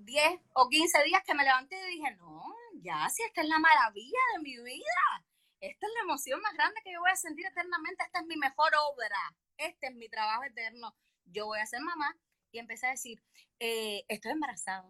[0.04, 2.42] 10 o 15 días que me levanté y dije, no,
[2.82, 5.24] ya, si esta es la maravilla de mi vida,
[5.60, 8.36] esta es la emoción más grande que yo voy a sentir eternamente, esta es mi
[8.36, 12.16] mejor obra, este es mi trabajo eterno, yo voy a ser mamá.
[12.52, 13.22] Y empecé a decir,
[13.60, 14.88] eh, estoy embarazada.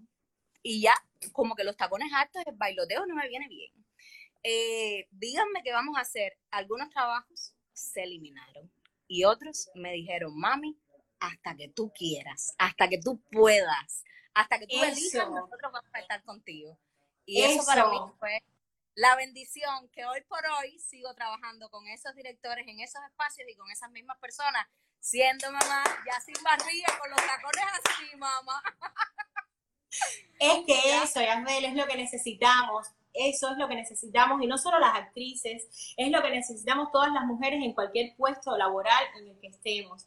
[0.63, 0.95] Y ya,
[1.33, 3.73] como que los tacones altos, el bailoteo no me viene bien.
[4.43, 6.39] Eh, díganme qué vamos a hacer.
[6.51, 8.73] Algunos trabajos se eliminaron
[9.07, 10.79] y otros me dijeron, mami,
[11.21, 14.05] hasta que tú quieras, hasta que tú puedas
[14.35, 16.79] hasta que tú elijas, nosotros vamos a estar contigo.
[17.27, 17.65] Y eso.
[17.65, 18.43] para mí fue
[18.95, 23.57] la bendición que hoy por hoy sigo trabajando con esos directores en esos espacios y
[23.57, 24.67] con esas mismas personas,
[24.99, 28.63] siendo mamá ya sin barriga, con los tacones así, mamá.
[30.39, 32.87] Es que eso, Yasmel, es lo que necesitamos.
[33.13, 37.13] Eso es lo que necesitamos, y no solo las actrices, es lo que necesitamos todas
[37.13, 40.07] las mujeres en cualquier puesto laboral en el que estemos.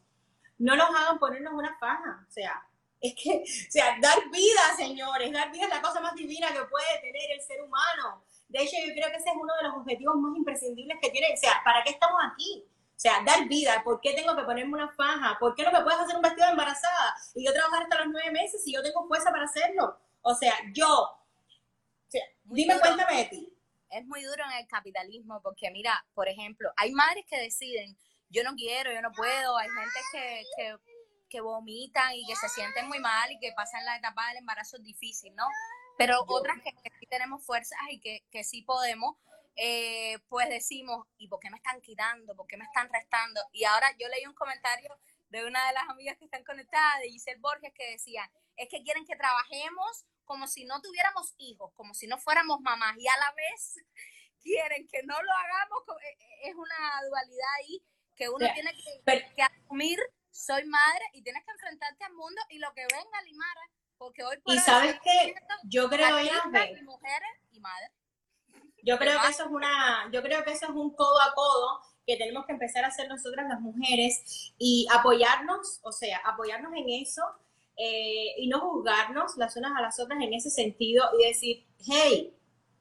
[0.58, 2.64] No nos hagan ponernos una faja, o sea,
[3.04, 6.64] es que, o sea, dar vida, señores, dar vida es la cosa más divina que
[6.64, 8.24] puede tener el ser humano.
[8.48, 11.34] De hecho, yo creo que ese es uno de los objetivos más imprescindibles que tiene.
[11.34, 12.64] O sea, ¿para qué estamos aquí?
[12.96, 13.82] O sea, dar vida.
[13.84, 15.36] ¿Por qué tengo que ponerme una faja?
[15.38, 17.16] ¿Por qué no me puedes hacer un vestido de embarazada?
[17.36, 19.98] Y yo trabajar hasta los nueve meses y yo tengo fuerza para hacerlo.
[20.22, 20.88] O sea, yo.
[20.88, 23.58] O sea, dime, cuéntame de ti.
[23.90, 27.98] Es muy duro en el capitalismo porque, mira, por ejemplo, hay madres que deciden,
[28.34, 29.58] yo no quiero, yo no puedo.
[29.58, 30.76] Hay gente que, que
[31.34, 34.78] que vomitan y que se sienten muy mal y que pasan la etapa del embarazo
[34.78, 35.48] difícil, ¿no?
[35.98, 39.18] Pero otras que, sí tenemos fuerzas y que, que sí podemos,
[39.56, 42.36] eh, pues decimos, ¿y por qué me están quitando?
[42.36, 43.42] ¿Por qué me están restando?
[43.52, 44.96] Y ahora yo leí un comentario
[45.30, 48.84] de una de las amigas que están conectadas, de Giselle Borges, que decía, es que
[48.84, 53.18] quieren que trabajemos como si no tuviéramos hijos, como si no fuéramos mamás, y a
[53.18, 53.84] la vez
[54.44, 57.84] quieren que no lo hagamos, e, e, es una dualidad ahí
[58.16, 60.00] que uno tiene que, que asumir
[60.34, 63.62] soy madre y tienes que enfrentarte al mundo y lo que venga, Limara,
[63.98, 66.44] porque hoy por Y sabes que yo creo ya
[66.84, 67.92] mujeres y madres.
[68.84, 71.82] Yo creo que eso es una, yo creo que eso es un codo a codo
[72.06, 76.90] que tenemos que empezar a hacer nosotras las mujeres y apoyarnos, o sea, apoyarnos en
[76.90, 77.24] eso
[77.78, 82.36] eh, y no juzgarnos las unas a las otras en ese sentido y decir, hey,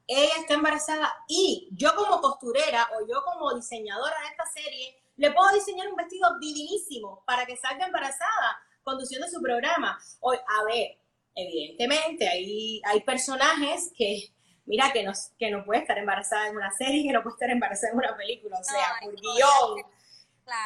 [0.07, 5.31] ella está embarazada y yo como costurera o yo como diseñadora de esta serie le
[5.31, 9.99] puedo diseñar un vestido divinísimo para que salga embarazada conduciendo su programa.
[10.19, 10.97] Hoy, a ver,
[11.35, 14.33] evidentemente hay, hay personajes que,
[14.65, 17.49] mira, que, nos, que no puede estar embarazada en una serie, que no puede estar
[17.49, 19.85] embarazada en una película, o sea, por guion.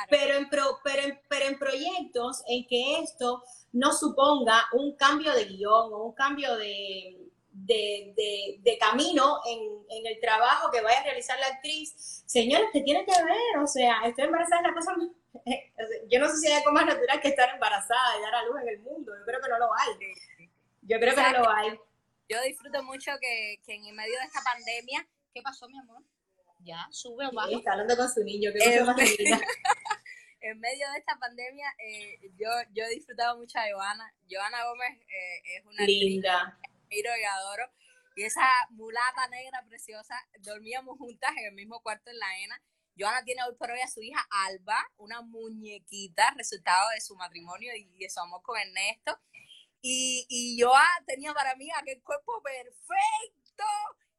[0.10, 5.46] Pero, en pero, en, pero en proyectos en que esto no suponga un cambio de
[5.46, 7.30] guion o un cambio de,
[7.66, 12.82] de, de, camino en, en, el trabajo que vaya a realizar la actriz, señores, que
[12.82, 14.96] tiene que ver, o sea, estoy embarazada es la cosa
[16.10, 18.62] yo no sé si hay algo más natural que estar embarazada y dar a luz
[18.62, 20.50] en el mundo, yo creo que no lo hay.
[20.82, 21.80] Yo creo que no lo hay.
[22.30, 26.04] Yo disfruto mucho que, que en medio de esta pandemia, ¿qué pasó, mi amor?
[26.60, 27.52] Ya, sube o baja.
[27.52, 28.96] está hablando con su niño, ¿qué pasó
[30.42, 34.14] en medio de esta pandemia, eh, yo, yo he disfrutado mucho a Joana.
[34.30, 36.60] Joana Gómez eh, es una linda.
[36.90, 37.72] Miro y adoro.
[38.16, 42.62] Y esa mulata negra preciosa, dormíamos juntas en el mismo cuarto en la ENA.
[42.98, 47.72] Joana tiene hoy por hoy a su hija Alba, una muñequita, resultado de su matrimonio
[47.76, 49.20] y de su amor con Ernesto.
[49.82, 50.72] Y, y yo
[51.06, 53.66] tenía para mí aquel cuerpo perfecto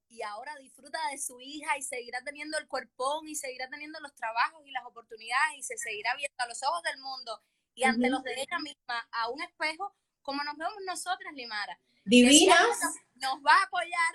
[0.09, 4.15] y ahora disfruta de su hija y seguirá teniendo el cuerpón y seguirá teniendo los
[4.15, 7.43] trabajos y las oportunidades y se seguirá viendo a los ojos del mundo
[7.75, 9.95] y ante los de ella misma a un espejo
[10.29, 11.81] como nos vemos nosotras, Limara.
[12.09, 12.81] Divinas.
[13.16, 14.12] Nos va a apoyar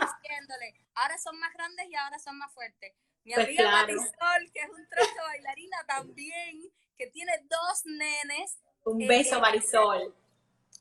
[0.00, 2.94] diciéndole, ahora son más grandes y ahora son más fuertes.
[3.24, 6.62] Mi pues amiga Marisol, que es un trozo bailarina también,
[6.96, 8.58] que tiene dos nenes.
[8.84, 10.14] Un beso, eh, Marisol.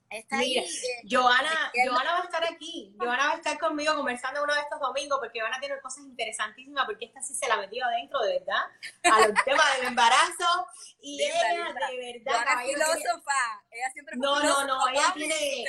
[0.09, 0.63] Está Mira,
[1.09, 2.95] Joana, Joana va a estar aquí.
[2.99, 6.85] Joana va a estar conmigo conversando uno de estos domingos porque Joana tiene cosas interesantísimas
[6.85, 8.65] porque esta sí se la metió adentro de verdad
[9.03, 10.67] a los temas del embarazo
[11.01, 12.45] y ella de verdad.
[12.45, 13.63] Joana es filósofa.
[13.69, 15.65] Ella siempre fue No, no, no, ella tiene.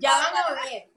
[0.00, 0.90] Ya van a ver.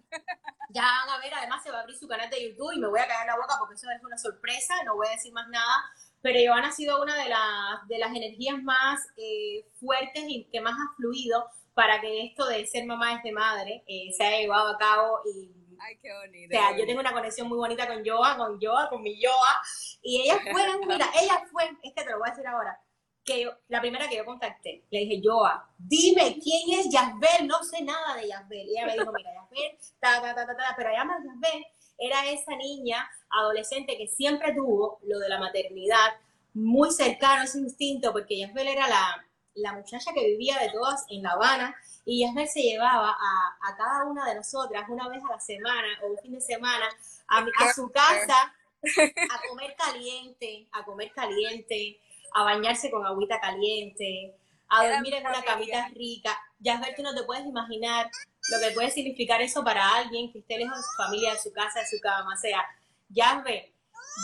[0.70, 2.88] Ya van a ver, además se va a abrir su canal de YouTube y me
[2.88, 5.32] voy a caer en la boca porque eso es una sorpresa, no voy a decir
[5.34, 5.84] más nada.
[6.22, 10.60] Pero Joana ha sido una de las, de las energías más eh, fuertes y que
[10.60, 11.50] más ha fluido
[11.80, 15.50] para que esto de ser mamá desde madre eh, se haya llevado a cabo y
[15.82, 16.54] Ay, qué bonito.
[16.54, 19.62] O sea, yo tengo una conexión muy bonita con Joa, con Joa, con mi Joa.
[20.02, 22.78] Y ella fue, mira, ella fue, es que te lo voy a decir ahora,
[23.24, 27.82] que la primera que yo contacté, le dije, Joa, dime quién es Yasbel, no sé
[27.82, 28.68] nada de Yasbel.
[28.68, 31.66] Y ella me dijo, mira, Yasbel, ta, ta, ta, ta, ta, pero además Yasbel
[31.98, 36.12] era esa niña adolescente que siempre tuvo lo de la maternidad
[36.54, 41.24] muy cercano, ese instinto, porque Yasbel era la, la muchacha que vivía de todas en
[41.24, 45.40] La Habana y Yasmel se llevaba a, cada una de nosotras una vez a la
[45.40, 46.86] semana o un fin de semana
[47.28, 52.00] a, su casa a comer caliente, a comer caliente,
[52.34, 54.36] a bañarse con agüita caliente,
[54.70, 56.38] a dormir en una camita rica.
[56.60, 58.10] Yasmel, tú no te puedes imaginar
[58.50, 61.52] lo que puede significar eso para alguien que esté lejos de su familia, de su
[61.52, 62.34] casa, de su cama.
[62.34, 62.66] O sea,
[63.10, 63.72] Yasmel,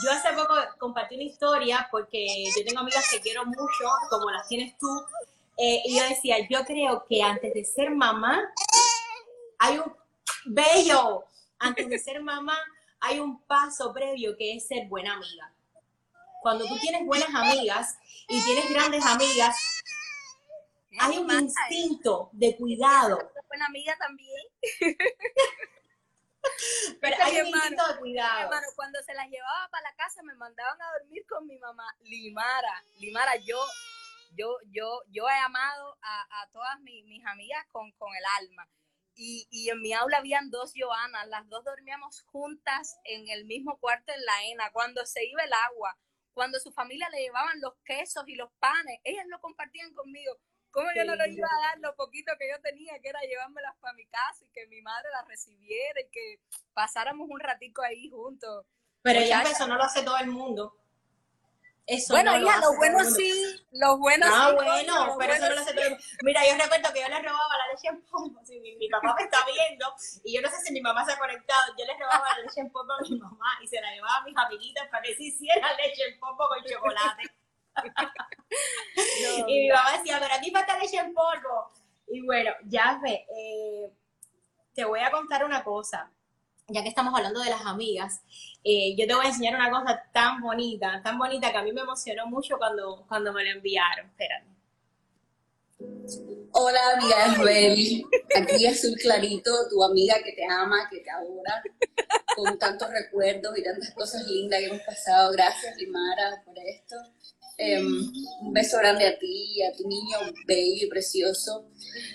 [0.04, 4.48] yo hace poco compartí una historia porque yo tengo amigas que quiero mucho, como las
[4.48, 4.88] tienes tú,
[5.58, 8.42] eh, y yo decía, yo creo que antes de ser mamá,
[9.60, 9.96] hay un
[10.46, 11.26] bello,
[11.60, 12.58] antes de ser mamá,
[13.00, 15.52] hay un paso previo que es ser buena amiga.
[16.42, 19.56] Cuando tú tienes buenas amigas y tienes grandes amigas,
[21.00, 23.32] hay un instinto de cuidado.
[23.48, 24.46] Buena amiga también.
[27.02, 28.42] Pero hay un instinto de cuidado.
[28.44, 31.86] hermano, cuando se las llevaba para la casa, me mandaban a dormir con mi mamá.
[32.02, 33.60] Limara, Limara, yo
[34.38, 38.70] yo, yo, yo he amado a, todas mis amigas con, el alma.
[39.16, 44.12] Y, en mi aula habían dos Joanas, las dos dormíamos juntas en el mismo cuarto
[44.14, 45.98] en la ENA, cuando se iba el agua,
[46.34, 50.38] cuando su familia le llevaban los quesos y los panes, ellas lo compartían conmigo.
[50.76, 53.78] ¿Cómo yo no le iba a dar lo poquito que yo tenía, que era llevármelas
[53.80, 56.42] para mi casa y que mi madre las recibiera y que
[56.74, 58.66] pasáramos un ratico ahí juntos?
[59.02, 60.76] Pero ya eso no lo hace todo el mundo.
[62.10, 65.98] Bueno, hija, lo, bueno sí, los buenos ah, bueno, pero eso no lo hace todo
[66.24, 69.24] Mira, yo recuerdo que yo le robaba la leche en polvo, si mi, papá me
[69.24, 69.94] está viendo,
[70.26, 72.60] y yo no sé si mi mamá se ha conectado, yo le robaba la leche
[72.60, 75.24] en polvo a mi mamá y se la llevaba a mis amiguitas para que se
[75.24, 77.32] hiciera leche en polvo con chocolate.
[79.48, 81.72] y mi mamá decía, pero aquí falta leche en polvo.
[82.08, 83.92] Y bueno, ya ve, eh,
[84.74, 86.12] te voy a contar una cosa
[86.68, 88.22] ya que estamos hablando de las amigas,
[88.64, 91.72] eh, yo te voy a enseñar una cosa tan bonita, tan bonita que a mí
[91.72, 94.08] me emocionó mucho cuando, cuando me lo enviaron.
[94.08, 94.48] Espérate.
[96.52, 98.04] Hola, amiga Esbel.
[98.36, 101.62] Aquí Azul Clarito, tu amiga que te ama, que te adora,
[102.36, 105.32] con tantos recuerdos y tantas cosas lindas que hemos pasado.
[105.34, 106.96] Gracias, Limara, por esto.
[107.58, 107.86] Em,
[108.42, 111.70] un beso grande a ti, a tu niño bello y precioso.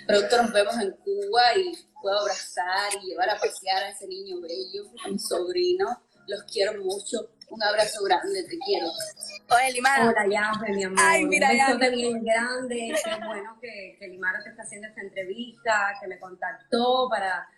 [0.07, 1.73] Pronto nos vemos en Cuba y
[2.03, 5.87] puedo abrazar y llevar a pasear a ese niño bello, a mi sobrino.
[6.27, 7.31] Los quiero mucho.
[7.51, 8.87] Un abrazo grande, te quiero.
[8.87, 10.11] Oye, Limara.
[10.11, 10.99] Hola, Yasme, mi amor.
[11.03, 11.97] Ay, mira, Un besote Yasme.
[11.97, 12.95] bien grande.
[13.03, 17.49] Qué bueno que, que Limara te está haciendo esta entrevista, que me contactó para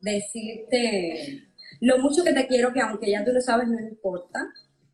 [0.00, 1.44] decirte
[1.80, 4.40] lo mucho que te quiero, que aunque ya tú lo sabes, no importa.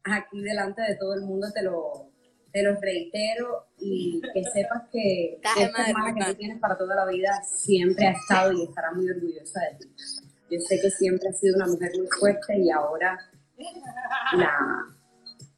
[0.02, 2.10] Aquí delante de todo el mundo te lo,
[2.54, 7.04] te lo reitero y que sepas que esta hermana que tú tienes para toda la
[7.06, 9.92] vida siempre ha estado y estará muy orgullosa de ti.
[10.52, 13.18] Yo sé que siempre has sido una mujer muy fuerte y ahora
[14.36, 14.56] la,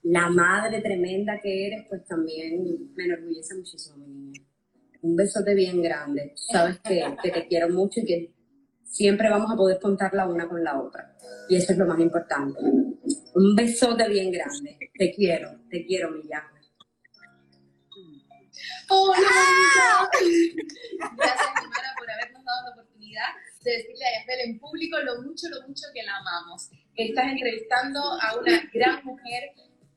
[0.04, 4.40] la madre tremenda que eres, pues también me enorgullece muchísimo, mi niña.
[5.02, 6.32] Un besote bien grande.
[6.34, 8.34] Sabes que, que te quiero mucho y que
[8.84, 11.14] siempre vamos a poder contar la una con la otra.
[11.50, 12.58] Y eso es lo más importante.
[12.58, 14.78] Un besote bien grande.
[14.94, 16.22] Te quiero, te quiero, mi
[18.88, 20.08] Hola,
[21.16, 23.28] Gracias, Mara, por habernos dado la oportunidad
[23.64, 26.70] de decirle a Yasbel en público lo mucho, lo mucho que la amamos.
[26.94, 29.52] Estás entrevistando a una gran mujer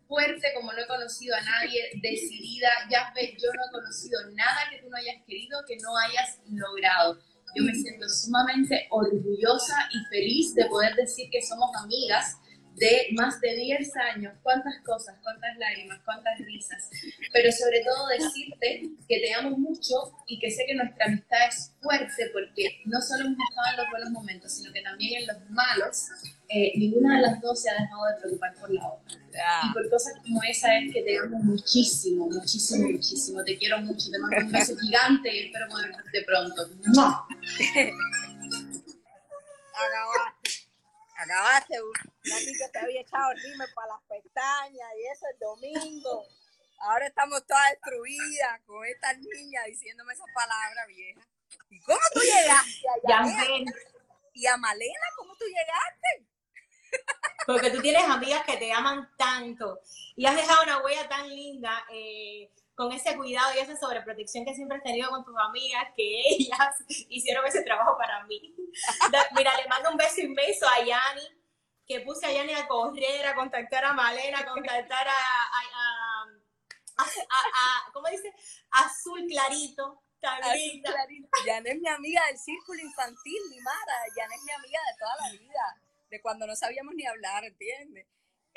[0.08, 2.70] fuerte como no he conocido a nadie, decidida.
[2.90, 7.20] Yasbel, yo no he conocido nada que tú no hayas querido, que no hayas logrado.
[7.56, 12.38] Yo me siento sumamente orgullosa y feliz de poder decir que somos amigas
[12.76, 16.89] de más de 10 años, cuántas cosas, cuántas lágrimas, cuántas risas,
[17.34, 21.74] pero sobre todo decirte que te amo mucho y que sé que nuestra amistad es
[21.82, 25.49] fuerte porque no solo hemos estado en los buenos momentos, sino que también en los
[25.49, 26.07] malos,
[26.47, 29.20] eh, ninguna de las dos se ha dejado de preocupar por la otra.
[29.63, 33.43] Y por cosas como esa es que te amo muchísimo, muchísimo, muchísimo.
[33.43, 36.67] Te quiero mucho, te mando un beso gigante y espero poder verte pronto.
[36.88, 37.26] ¡Mua!
[41.20, 41.76] Acabaste.
[41.82, 46.26] Una que te había echado rímel para las pestañas y eso el domingo.
[46.80, 51.28] Ahora estamos todas destruidas con estas niñas diciéndome esas palabras viejas.
[51.70, 53.63] ¿Y cómo tú llegaste allá?
[54.34, 56.26] ¿Y a Malena cómo tú llegaste?
[57.45, 59.80] porque tú tienes amigas que te aman tanto
[60.15, 64.53] y has dejado una huella tan linda eh, con ese cuidado y esa sobreprotección que
[64.55, 66.75] siempre has tenido con tus amigas, que ellas
[67.09, 68.55] hicieron ese trabajo para mí.
[69.36, 71.27] Mira, le mando un beso inmenso a Yani,
[71.86, 77.03] que puse a Yani a correr, a contactar a Malena, a contactar a, a, a-
[77.03, 78.34] a- a- a- ¿cómo dice?
[78.71, 80.89] Azul Clarito, tan linda.
[80.93, 81.27] clarito.
[81.45, 83.95] Jan es mi amiga del círculo infantil, Limara.
[84.15, 88.07] Jan es mi amiga de toda la vida, de cuando no sabíamos ni hablar, ¿entiendes?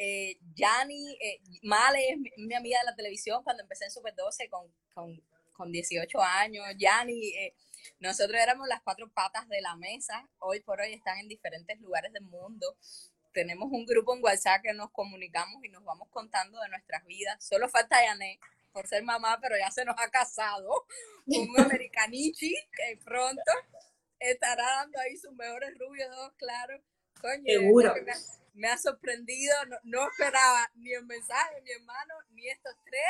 [0.04, 4.12] Eh, Yani, eh, Male es mi, mi amiga de la televisión cuando empecé en Super
[4.16, 5.22] 12 con, con,
[5.52, 6.66] con 18 años.
[6.76, 7.54] Yani, eh,
[8.00, 10.28] nosotros éramos las cuatro patas de la mesa.
[10.40, 12.76] Hoy por hoy están en diferentes lugares del mundo.
[13.32, 17.36] Tenemos un grupo en WhatsApp que nos comunicamos y nos vamos contando de nuestras vidas.
[17.44, 18.40] Solo falta Yané
[18.72, 20.84] por ser mamá, pero ya se nos ha casado
[21.26, 23.52] un americanichi que pronto
[24.18, 26.80] estará dando ahí sus mejores rubios, dos claros.
[27.20, 27.94] Coño, Seguro.
[28.54, 33.02] Me ha sorprendido, no, no esperaba ni el mensaje de mi hermano, ni estos tres.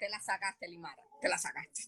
[0.00, 1.82] Te la sacaste, Limara, te la sacaste.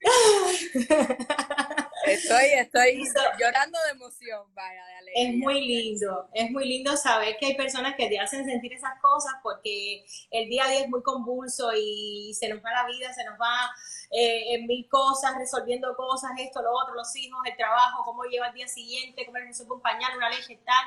[2.06, 3.04] Estoy, estoy
[3.38, 5.28] llorando de emoción, vaya, de alegría.
[5.28, 9.00] Es muy lindo, es muy lindo saber que hay personas que te hacen sentir esas
[9.00, 13.12] cosas porque el día a día es muy convulso y se nos va la vida,
[13.12, 13.72] se nos va
[14.12, 18.48] eh, en mil cosas, resolviendo cosas, esto, lo otro, los hijos, el trabajo, cómo lleva
[18.48, 20.84] el día siguiente, cómo resuelve un pañal, una leche, tal,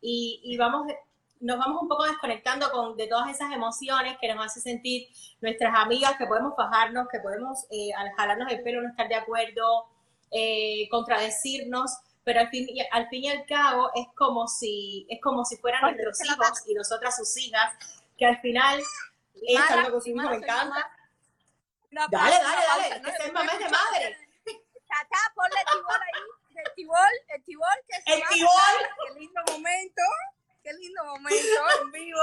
[0.00, 0.86] y, y vamos,
[1.40, 5.08] nos vamos un poco desconectando con, de todas esas emociones que nos hace sentir
[5.40, 9.14] nuestras amigas, que podemos bajarnos, que podemos eh, al jalarnos el pelo, no estar de
[9.16, 9.86] acuerdo,
[10.30, 11.90] eh, contradecirnos,
[12.24, 15.56] pero al fin, y- al fin y al cabo es como si, es como si
[15.58, 17.72] fueran nuestros hijos y nosotras sus hijas,
[18.18, 18.82] que al final
[19.84, 20.90] algo que me encanta.
[22.10, 24.16] Dale, dale, dale, es que No, no mamá de madre.
[24.88, 26.22] Tata, ponle tibol ahí,
[26.58, 28.48] el tibol, el tibol que El tibol.
[28.48, 28.90] pasar.
[29.06, 30.02] Qué lindo momento,
[30.62, 32.20] qué lindo momento en vivo.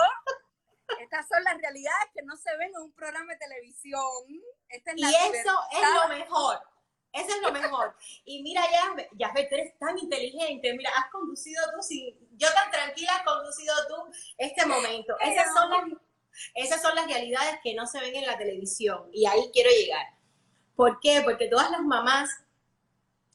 [1.00, 4.02] Estas son las realidades que no se ven en un programa de televisión.
[4.70, 6.60] Esta es Y la eso es lo mejor.
[7.14, 7.96] Eso es lo mejor.
[8.26, 10.74] Y mira, ya, ya ves, tú eres tan inteligente.
[10.74, 13.96] Mira, has conducido tú, sin, yo tan tranquila has conducido tú
[14.38, 15.16] este momento.
[15.20, 15.84] Esas son, las,
[16.56, 19.10] esas son las realidades que no se ven en la televisión.
[19.14, 20.08] Y ahí quiero llegar.
[20.76, 21.22] ¿Por qué?
[21.24, 22.32] Porque todas las mamás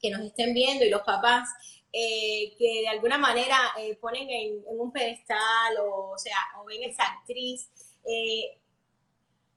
[0.01, 1.49] que nos estén viendo y los papás
[1.91, 6.83] eh, que de alguna manera eh, ponen en, un pedestal o, o sea, o ven
[6.83, 7.71] esa actriz
[8.05, 8.61] eh,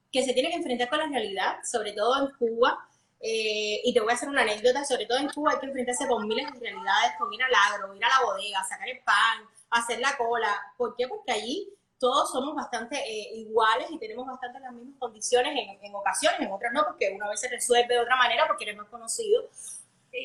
[0.09, 2.87] que se tiene que enfrentar con la realidad, sobre todo en Cuba.
[3.21, 6.27] y te voy a hacer una anécdota, sobre todo en Cuba hay que enfrentarse con
[6.27, 9.99] miles de realidades, con ir al agro, ir a la bodega, sacar el pan, hacer
[9.99, 10.55] la cola.
[10.77, 11.07] ¿Por qué?
[11.07, 11.69] Porque allí
[11.99, 12.97] todos somos bastante
[13.35, 17.29] iguales y tenemos bastante las mismas condiciones en, en ocasiones, en otras no, porque una
[17.29, 19.43] vez se resuelve de otra manera porque eres más conocido.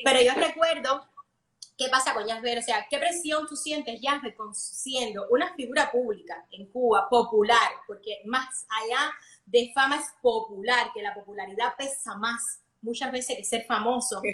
[0.03, 1.07] Pero yo recuerdo
[1.77, 2.57] ¿Qué pasa con Yasber?
[2.57, 4.01] O sea, ¿qué presión tú sientes,
[4.35, 7.71] con siendo una figura pública en Cuba, popular?
[7.85, 9.11] Porque más allá
[9.45, 14.21] de fama es popular, que la popularidad pesa más muchas veces que ser famoso.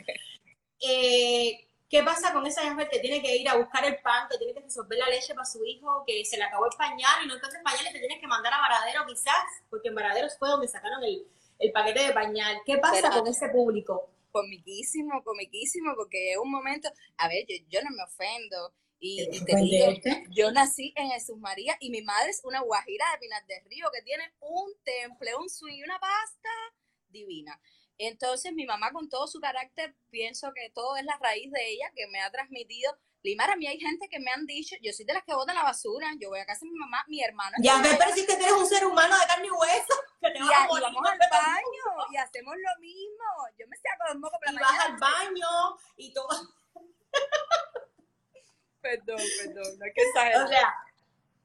[0.85, 4.37] Eh, ¿Qué pasa con esa Yasber que tiene que ir a buscar el pan, que
[4.37, 7.27] tiene que resolver la leche para su hijo, que se le acabó el pañal y
[7.27, 9.45] no encuentra el pañal y te tienes que mandar a Varadero quizás?
[9.69, 11.25] Porque en Varadero fue donde sacaron el,
[11.57, 12.57] el paquete de pañal.
[12.65, 14.09] ¿Qué pasa con ese público?
[14.33, 18.73] Comiquísimo, comiquísimo, porque es un momento, a ver, yo, yo no me ofendo,
[19.05, 19.91] y, y te digo,
[20.31, 23.87] yo nací en Jesús María y mi madre es una guajira de Pinar del Río
[23.93, 26.49] que tiene un temple, un swing y una pasta
[27.09, 27.59] divina.
[27.97, 31.91] Entonces mi mamá con todo su carácter, pienso que todo es la raíz de ella
[31.93, 32.97] que me ha transmitido.
[33.23, 35.55] Limar, a mí hay gente que me han dicho, yo soy de las que botan
[35.55, 37.55] la basura, yo voy a casa de mi mamá, mi hermano.
[37.61, 39.93] Ya me parece que eres un ser humano de carne y hueso.
[40.23, 43.25] Que te y, a, vamos al baño y hacemos lo mismo.
[43.59, 46.29] Yo me saco los mocos por la y vas al baño y todo.
[48.81, 50.45] perdón, perdón, no es que exagerar.
[50.45, 50.73] O sea,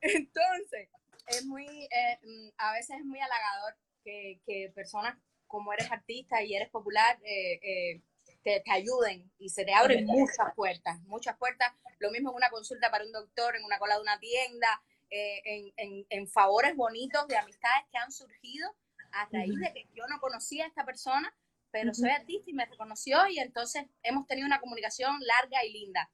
[0.00, 0.88] entonces,
[1.26, 5.16] es muy, eh, mm, a veces es muy halagador que, que personas
[5.48, 8.02] como eres artista y eres popular, eh, eh,
[8.48, 11.72] te, te, ayuden y se te abren muchas puertas, muchas puertas.
[11.98, 14.68] Lo mismo en una consulta para un doctor, en una cola de una tienda,
[15.10, 18.74] eh, en, en, en, favores bonitos de amistades que han surgido
[19.12, 21.34] a raíz de que yo no conocía a esta persona,
[21.70, 26.10] pero soy artista y me reconoció y entonces hemos tenido una comunicación larga y linda.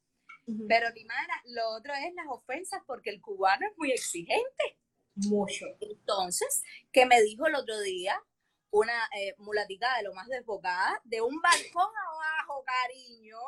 [0.69, 4.79] Pero Limara, lo otro es las ofensas porque el cubano es muy exigente.
[5.15, 5.67] Mucho.
[5.81, 6.63] Entonces,
[6.93, 8.21] ¿qué me dijo el otro día?
[8.75, 13.39] Una eh, mulatica de lo más desbocada, de un balcón abajo, cariño.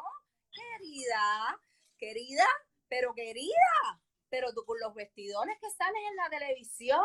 [0.53, 1.61] Querida,
[1.99, 2.47] querida,
[2.89, 4.01] pero querida,
[4.31, 7.05] pero tú con los vestidones que sales en la televisión,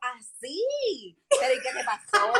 [0.00, 1.16] así.
[1.28, 2.32] ¿Pero y qué te pasó?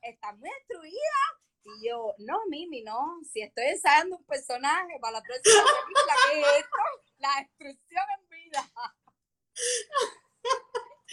[0.00, 1.20] Estás muy destruida.
[1.64, 6.40] Y yo, no, Mimi, no, si estoy ensayando un personaje para la próxima película, ¿qué
[6.40, 6.76] es esto?
[7.18, 8.72] La destrucción en vida.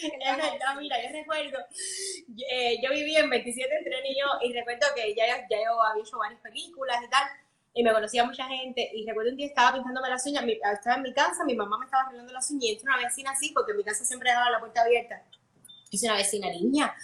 [0.20, 1.58] Es verdad, mira, yo recuerdo,
[2.50, 6.18] eh, yo viví en 27 entre niños y recuerdo que ya, ya yo había hecho
[6.18, 7.24] varias películas y tal,
[7.74, 11.02] y me conocía mucha gente, y recuerdo un día estaba pintándome las uñas, estaba en
[11.02, 13.72] mi casa, mi mamá me estaba arreglando las uñas, y entra una vecina así, porque
[13.72, 15.22] en mi casa siempre dejaba la puerta abierta,
[15.90, 16.94] dice una vecina, niña,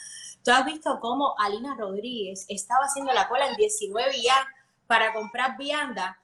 [0.45, 4.47] ¿tú has visto cómo Alina Rodríguez estaba haciendo la cola en 19 ya
[4.87, 6.19] para comprar vianda?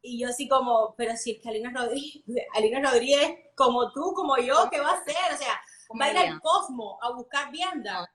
[0.00, 2.22] Y yo así como, pero si es que Alina Rodríguez,
[2.54, 5.16] Alina Rodríguez, como tú, como yo, ¿qué va a hacer?
[5.34, 5.60] O sea,
[5.96, 8.10] va a ir al Cosmo a buscar vianda.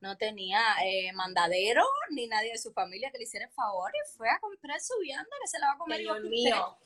[0.00, 4.16] No, tenía eh, mandadero ni nadie de su familia que le hiciera el favor y
[4.16, 6.00] fue a comprar su vianda que se la va a comer.
[6.00, 6.76] Dios mío.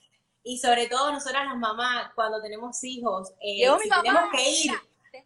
[0.44, 4.72] Y sobre todo nosotras las mamás, cuando tenemos hijos, eh, si tenemos que ir.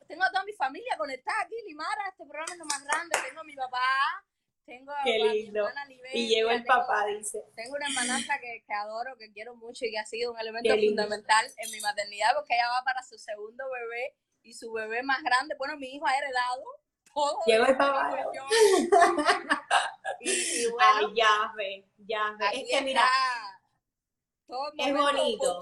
[0.08, 3.16] tengo a toda mi familia conectada aquí, Limara, este programa es lo más grande.
[3.28, 4.24] Tengo a mi papá,
[4.64, 5.64] tengo a, Qué lindo.
[5.64, 7.44] mi hermana y llegó el papá, dice.
[7.54, 10.74] Tengo una hermanastra que, que, adoro, que quiero mucho y que ha sido un elemento
[10.74, 15.22] fundamental en mi maternidad porque ella va para su segundo bebé y su bebé más
[15.22, 16.64] grande, bueno, mi hijo ha heredado
[17.14, 17.38] todo.
[17.46, 18.16] Llegó el papá.
[20.20, 22.46] y, y bueno, Ay, ya ve, ya ve.
[22.52, 23.04] Es que mira,
[24.78, 25.60] es bonito.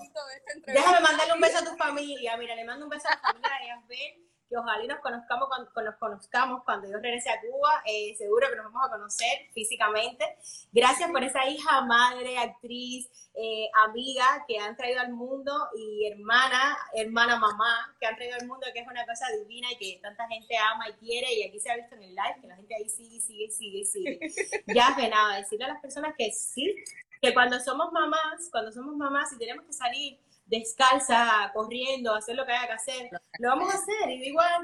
[0.67, 2.37] Déjame mandarle un beso a tu familia.
[2.37, 5.95] Mira, le mando un beso a la familia Yasbel que ojalá nos conozcamos cuando, nos
[5.97, 10.25] conozcamos cuando yo regrese a Cuba, eh, seguro que nos vamos a conocer físicamente.
[10.73, 16.77] Gracias por esa hija, madre, actriz, eh, amiga que han traído al mundo y hermana,
[16.95, 20.27] hermana, mamá, que han traído al mundo, que es una cosa divina y que tanta
[20.27, 22.75] gente ama y quiere y aquí se ha visto en el live que la gente
[22.75, 24.19] ahí sigue, sigue, sigue, sigue.
[24.75, 26.75] Ya de nada, decirle a las personas que sí,
[27.23, 30.19] que cuando somos mamás, cuando somos mamás y tenemos que salir
[30.51, 34.11] descalza, corriendo, hacer lo que haya que hacer, lo vamos a hacer.
[34.11, 34.63] Y igual,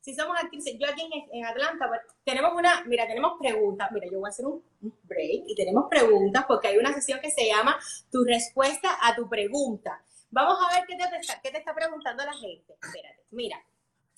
[0.00, 4.18] si somos actrices, yo aquí en, Atlanta, pues, tenemos una, mira, tenemos preguntas, mira, yo
[4.18, 7.78] voy a hacer un, break y tenemos preguntas porque hay una sesión que se llama
[8.10, 10.02] Tu respuesta a tu pregunta.
[10.30, 11.04] Vamos a ver qué te,
[11.42, 12.74] qué te está preguntando la gente.
[12.82, 13.64] Espérate, mira.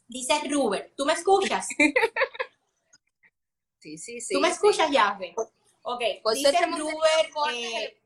[0.09, 1.69] Dice Ruber, ¿tú me escuchas?
[3.83, 4.35] Sí, sí, sí.
[4.35, 5.35] ¿Tú me escuchas, Yahve?
[5.81, 7.31] Ok, pues dice Ruber...
[7.55, 7.99] Eh,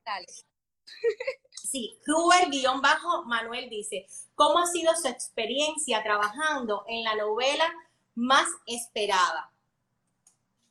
[1.50, 7.64] Sí, Ruber-Manuel dice, ¿cómo ha sido su experiencia trabajando en la novela
[8.14, 9.50] más esperada?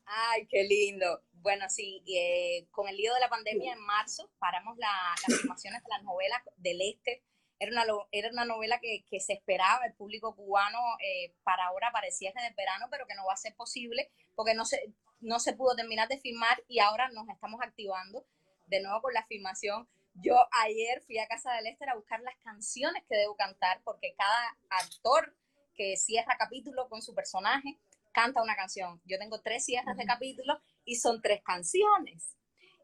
[0.06, 1.22] Ay, qué lindo.
[1.32, 5.88] Bueno, sí, eh, con el lío de la pandemia en marzo paramos las filmaciones de
[5.90, 7.22] las novelas del Este.
[7.58, 11.92] Era una, era una novela que, que se esperaba el público cubano eh, para ahora,
[11.92, 14.92] para el cierre del verano, pero que no va a ser posible porque no se,
[15.20, 18.24] no se pudo terminar de filmar y ahora nos estamos activando
[18.66, 22.36] de nuevo con la filmación yo ayer fui a Casa del Este a buscar las
[22.42, 25.34] canciones que debo cantar porque cada actor
[25.74, 27.78] que cierra capítulo con su personaje
[28.12, 29.00] canta una canción.
[29.04, 32.36] Yo tengo tres cierres de capítulo y son tres canciones.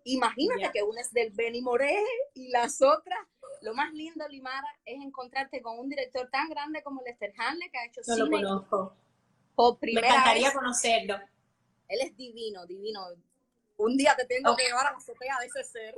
[0.05, 2.03] Imagínate que una es del Benny Moré
[2.35, 3.19] y las otras.
[3.63, 7.79] Lo más lindo, Limara, es encontrarte con un director tan grande como Lester Hanley, que
[7.79, 8.97] ha hecho No lo cine conozco.
[9.55, 10.55] por Me primera encantaría vez.
[10.55, 11.19] conocerlo.
[11.89, 13.03] Él es divino, divino.
[13.81, 15.95] Un día te tengo que llevar a la azotea de ese ser.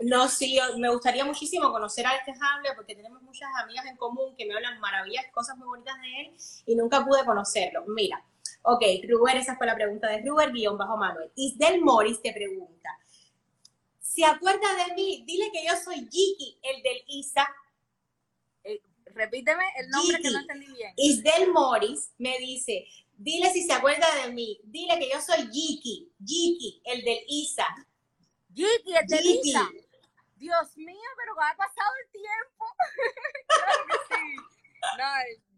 [0.00, 4.36] No, sí, me gustaría muchísimo conocer a este Hamlet porque tenemos muchas amigas en común
[4.36, 7.84] que me hablan maravillas, cosas muy bonitas de él y nunca pude conocerlo.
[7.86, 8.22] Mira,
[8.62, 11.32] ok, Ruber, esa fue la pregunta de Ruber, guion bajo Manuel.
[11.34, 12.90] Isdel Morris te pregunta,
[14.00, 15.24] ¿se acuerda de mí?
[15.26, 17.48] Dile que yo soy Jiki, el del Isa.
[19.06, 20.40] Repíteme el nombre que no Gigi.
[20.42, 20.92] entendí bien.
[20.96, 22.84] Isdel Morris me dice,
[23.16, 27.66] dile si se acuerda de mí, dile que yo soy Jiki, Jiki, el del Isa.
[28.52, 29.42] Gigi, el de Gigi.
[29.42, 29.68] Lisa.
[30.36, 32.64] Dios mío, pero ha pasado el tiempo.
[33.48, 34.36] claro que sí.
[34.98, 35.04] No,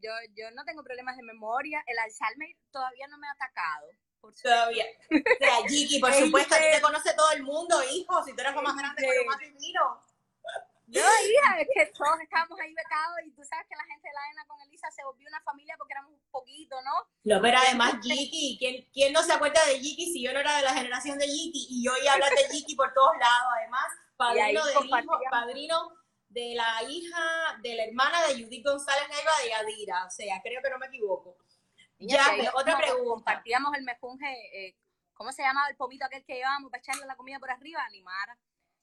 [0.01, 1.83] yo, yo no tengo problemas de memoria.
[1.87, 3.89] El Alzheimer todavía no me ha atacado.
[4.21, 4.35] Por.
[4.35, 4.85] Todavía.
[5.11, 6.77] O sea, Jiki, por supuesto, a ti Isdel.
[6.77, 10.03] te conoce todo el mundo, hijo, si tú eres lo más grande, lo más divino.
[10.87, 14.15] No, hija, es que todos estábamos ahí becados y tú sabes que la gente de
[14.15, 16.93] la ENA con Elisa se volvió una familia porque éramos un poquito, ¿no?
[17.25, 20.57] No, pero además Jiki, ¿quién, ¿quién no se acuerda de Jiki si yo no era
[20.59, 21.67] de la generación de Jiki?
[21.71, 25.93] Y yo oía hablar de Jiki por todos lados, además, padrino del hijo, padrino
[26.29, 30.63] de la hija, de la hermana de Judith González Neiva de Yadira, o sea, creo
[30.63, 31.37] que no me equivoco.
[31.99, 33.09] Niña, Ya, ahí pues, otra pregunta.
[33.09, 34.77] Compartíamos el mejunje, eh,
[35.15, 37.81] ¿cómo se llamaba el pomito aquel que llevábamos para echarle la comida por arriba?
[37.91, 38.39] Limara.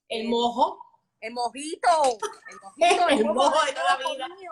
[0.09, 0.79] El Eh, mojo,
[1.23, 2.19] El mojito,
[2.49, 4.27] el mojito, El mojo de toda mojo vida.
[4.27, 4.51] mío.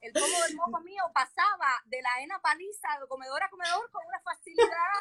[0.00, 4.06] El pomo del mojo mío pasaba de la ena paliza de comedor a comedor con
[4.06, 4.94] una facilidad.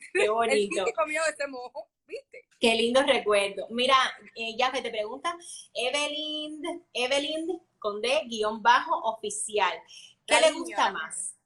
[0.12, 0.84] qué El bonito.
[0.84, 2.44] Kiki comió ese mojo, ¿viste?
[2.58, 3.68] Qué lindo recuerdo.
[3.70, 3.94] Mira,
[4.34, 5.38] eh, ya que te pregunta,
[5.74, 9.80] Evelyn, Evelyn con D, guion bajo, oficial.
[10.26, 11.36] ¿Qué le gusta más?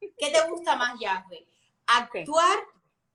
[0.00, 1.46] ¿Qué te gusta más, Yahve?
[1.88, 2.58] ¿Actuar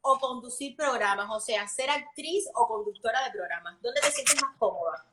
[0.01, 1.27] o conducir programas?
[1.31, 3.81] O sea, ser actriz o conductora de programas.
[3.81, 5.03] ¿Dónde te sientes más cómoda?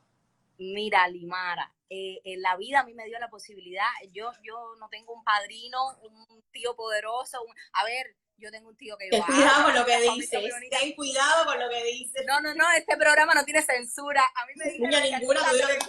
[0.57, 4.87] Mira, Limara, eh, en la vida a mí me dio la posibilidad, yo, yo no
[4.89, 9.11] tengo un padrino, un tío poderoso, un- a ver, yo tengo un tío que yo
[9.11, 10.53] Ten cuidado con lo que dices.
[10.69, 12.25] Ten cuidado con lo que dices.
[12.27, 14.23] No, no, no, este programa no tiene censura.
[14.35, 15.79] A mí me dijeron aquí ninguna, di lo que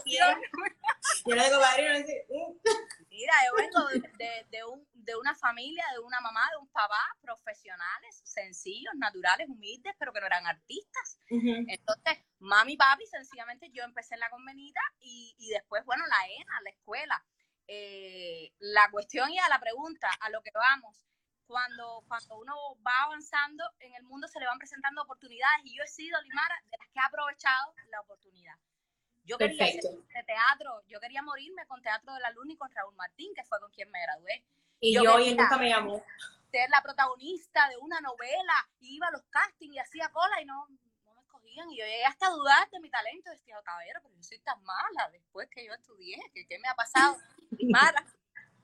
[1.26, 1.98] Yo no tengo padrino.
[1.98, 2.56] no.
[3.10, 6.68] Mira, yo vengo de, de- de un- de una familia, de una mamá, de un
[6.68, 11.18] papá, profesionales, sencillos, naturales, humildes, pero que no eran artistas.
[11.68, 16.26] Entonces, mami y papi, sencillamente yo empecé en la convenida y, y después, bueno, la
[16.28, 17.24] ENA, la escuela.
[17.68, 21.00] Eh, la cuestión y a la pregunta, a lo que vamos,
[21.46, 22.54] cuando, cuando uno
[22.86, 26.60] va avanzando en el mundo se le van presentando oportunidades y yo he sido, Limara,
[26.70, 28.54] de las que ha aprovechado la oportunidad.
[29.24, 32.70] Yo quería hacer de teatro, yo quería morirme con Teatro de la Luna y con
[32.70, 34.44] Raúl Martín, que fue con quien me gradué
[34.80, 36.04] Y Yo yo, quería- y nunca me llamó.
[36.50, 40.44] ser la protagonista de una novela y iba a los castings y hacía cola y
[40.44, 41.68] no, no me escogían.
[41.70, 43.30] Y yo llegué hasta a dudar de mi talento.
[43.30, 46.18] Decía, caballero, pero yo soy tan mala después que yo estudié.
[46.32, 47.16] ¿Qué, qué me ha pasado?
[47.58, 48.04] Y Mara,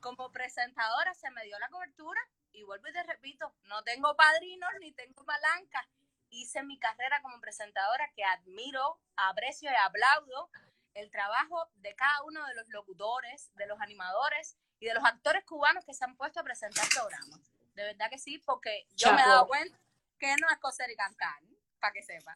[0.00, 2.20] como presentadora se me dio la cobertura
[2.52, 5.86] y vuelvo y te repito, no tengo padrinos ni tengo palancas.
[6.30, 10.50] Hice mi carrera como presentadora que admiro, aprecio y aplaudo
[10.94, 15.44] el trabajo de cada uno de los locutores, de los animadores y de los actores
[15.44, 17.40] cubanos que se han puesto a presentar programas.
[17.74, 19.78] De verdad que sí, porque yo me he dado cuenta
[20.18, 21.40] que no es coser y cantar,
[21.80, 22.34] para que sepa.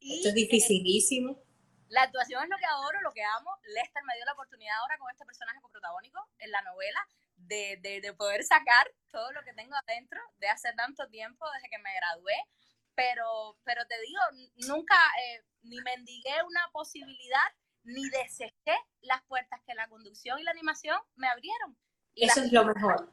[0.00, 1.38] Y, Esto es eh, dificilísimo.
[1.88, 3.56] la actuación es lo que adoro, lo que amo.
[3.64, 7.06] Lester me dio la oportunidad ahora con este personaje coprotagónico en la novela
[7.46, 11.68] de, de, de poder sacar todo lo que tengo adentro de hace tanto tiempo desde
[11.68, 12.34] que me gradué.
[12.94, 14.20] Pero, pero te digo,
[14.68, 17.40] nunca eh, ni mendigué una posibilidad
[17.84, 21.76] ni desejé las puertas que la conducción y la animación me abrieron.
[22.14, 23.10] Y Eso es lo mejor.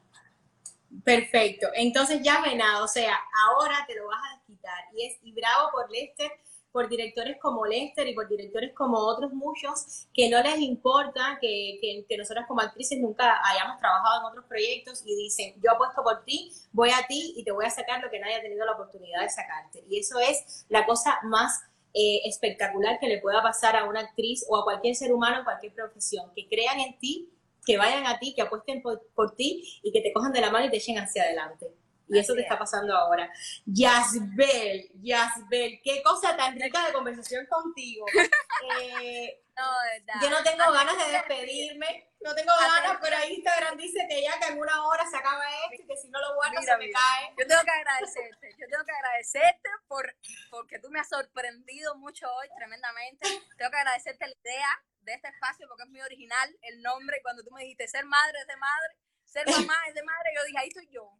[1.04, 1.68] Perfecto.
[1.74, 4.84] Entonces ya venado, o sea, ahora te lo vas a desquitar.
[4.92, 6.30] Y es y bravo por Lester,
[6.72, 11.78] por directores como Lester y por directores como otros muchos que no les importa que,
[11.80, 16.24] que, que como actrices nunca hayamos trabajado en otros proyectos y dicen, yo apuesto por
[16.24, 18.72] ti, voy a ti y te voy a sacar lo que nadie ha tenido la
[18.72, 19.84] oportunidad de sacarte.
[19.88, 21.60] Y eso es la cosa más
[21.92, 25.44] eh, espectacular que le pueda pasar a una actriz o a cualquier ser humano en
[25.44, 27.32] cualquier profesión, que crean en ti
[27.64, 30.50] que vayan a ti, que apuesten por, por ti y que te cojan de la
[30.50, 31.66] mano y te echen hacia adelante.
[32.10, 32.60] Y eso te está es.
[32.60, 33.32] pasando ahora.
[33.66, 38.06] Yasbel, Yasbel, qué cosa tan rica de conversación contigo.
[38.82, 40.14] Eh, No, de verdad.
[40.22, 44.22] yo no tengo ganas de de despedirme, no tengo ganas, pero ahí Instagram dice que
[44.22, 46.72] ya que en una hora se acaba esto y que si no lo guardo Mira,
[46.74, 47.00] se me mira.
[47.00, 47.34] cae.
[47.38, 50.14] Yo tengo que agradecerte, yo tengo que agradecerte por,
[50.50, 53.26] porque tú me has sorprendido mucho hoy, tremendamente.
[53.56, 54.68] Tengo que agradecerte la idea
[55.00, 57.20] de este espacio porque es muy original el nombre.
[57.22, 58.94] Cuando tú me dijiste ser madre es de madre,
[59.24, 61.10] ser mamá es de madre, yo dije, ahí estoy yo.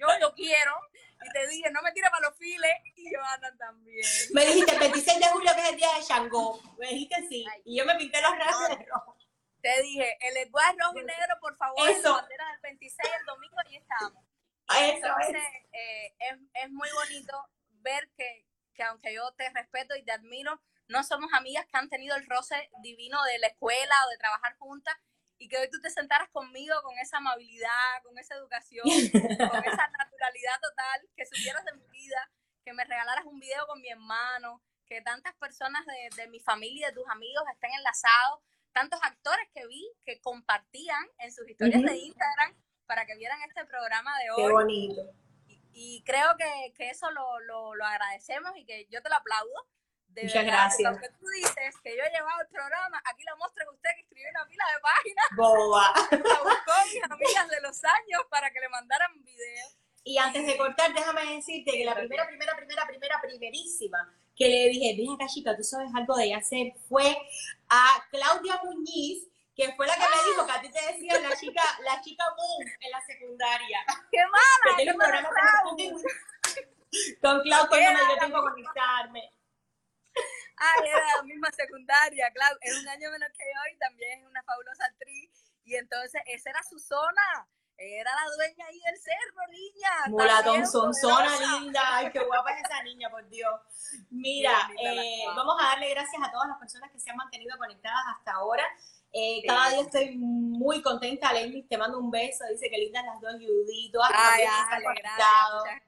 [0.00, 0.72] Yo lo quiero.
[1.22, 2.70] Y te dije, no me tires para los files.
[2.96, 4.04] Y Joana también.
[4.32, 6.60] Me dijiste el 26 de julio que es el día de Shango.
[6.78, 7.44] Me dijiste sí.
[7.64, 9.16] Y yo me pinté los rasgos de rojo.
[9.60, 12.14] Te dije, el lenguaje rojo y negro, por favor, Eso.
[12.14, 14.24] bandera del 26 el domingo y estamos.
[14.70, 15.68] Eso Entonces, es.
[15.72, 17.44] eh, es, es muy bonito
[17.82, 21.90] ver que, que aunque yo te respeto y te admiro, no somos amigas que han
[21.90, 24.94] tenido el roce divino de la escuela o de trabajar juntas
[25.40, 29.88] y que hoy tú te sentaras conmigo con esa amabilidad, con esa educación, con esa
[29.98, 32.30] naturalidad total, que supieras de mi vida,
[32.62, 36.88] que me regalaras un video con mi hermano, que tantas personas de, de mi familia
[36.88, 38.40] y de tus amigos estén enlazados,
[38.72, 43.64] tantos actores que vi que compartían en sus historias de Instagram para que vieran este
[43.64, 44.52] programa de Qué hoy.
[44.52, 45.02] bonito.
[45.46, 49.16] Y, y creo que, que eso lo, lo, lo agradecemos y que yo te lo
[49.16, 49.68] aplaudo.
[50.10, 50.90] De Muchas verdad, gracias.
[50.90, 54.00] porque Aunque tú dices que yo he llevado el programa, aquí lo muestra usted que
[54.02, 55.92] escribió una pila de páginas, Boba.
[56.10, 59.66] la buscó mis amigas de los años para que le mandaran video.
[60.02, 64.68] Y antes de cortar, déjame decirte que la primera, primera, primera, primera, primerísima que le
[64.70, 67.14] dije, ven acá, chica, tú sabes algo de hacer, fue
[67.68, 71.36] a Claudia Muñiz, que fue la que me dijo que a ti te decían la
[71.36, 73.84] chica, la chica boom en la secundaria.
[74.10, 74.76] ¡Qué Que mala!
[74.76, 75.76] tiene un ¡Qué mala programa con,
[77.20, 79.30] con Clau cuando me dio tiempo a conectarme.
[80.62, 84.26] Ay, era la misma secundaria, claro, es un año menos que yo y también es
[84.26, 85.30] una fabulosa actriz.
[85.64, 87.48] Y entonces, esa era su zona.
[87.82, 89.90] Era la dueña ahí del cerro, niña.
[90.08, 91.80] Mulatón, sonzona linda.
[91.96, 93.58] Ay, qué guapa es esa niña, por Dios.
[94.10, 98.02] Mira, eh, vamos a darle gracias a todas las personas que se han mantenido conectadas
[98.14, 98.64] hasta ahora.
[99.12, 99.46] Eh, Sí.
[99.46, 101.32] Cada día estoy muy contenta.
[101.32, 102.44] Lenny, te mando un beso.
[102.50, 103.90] Dice que lindas las dos Judy.
[103.92, 105.82] Todas las Ay, Ale, gracias.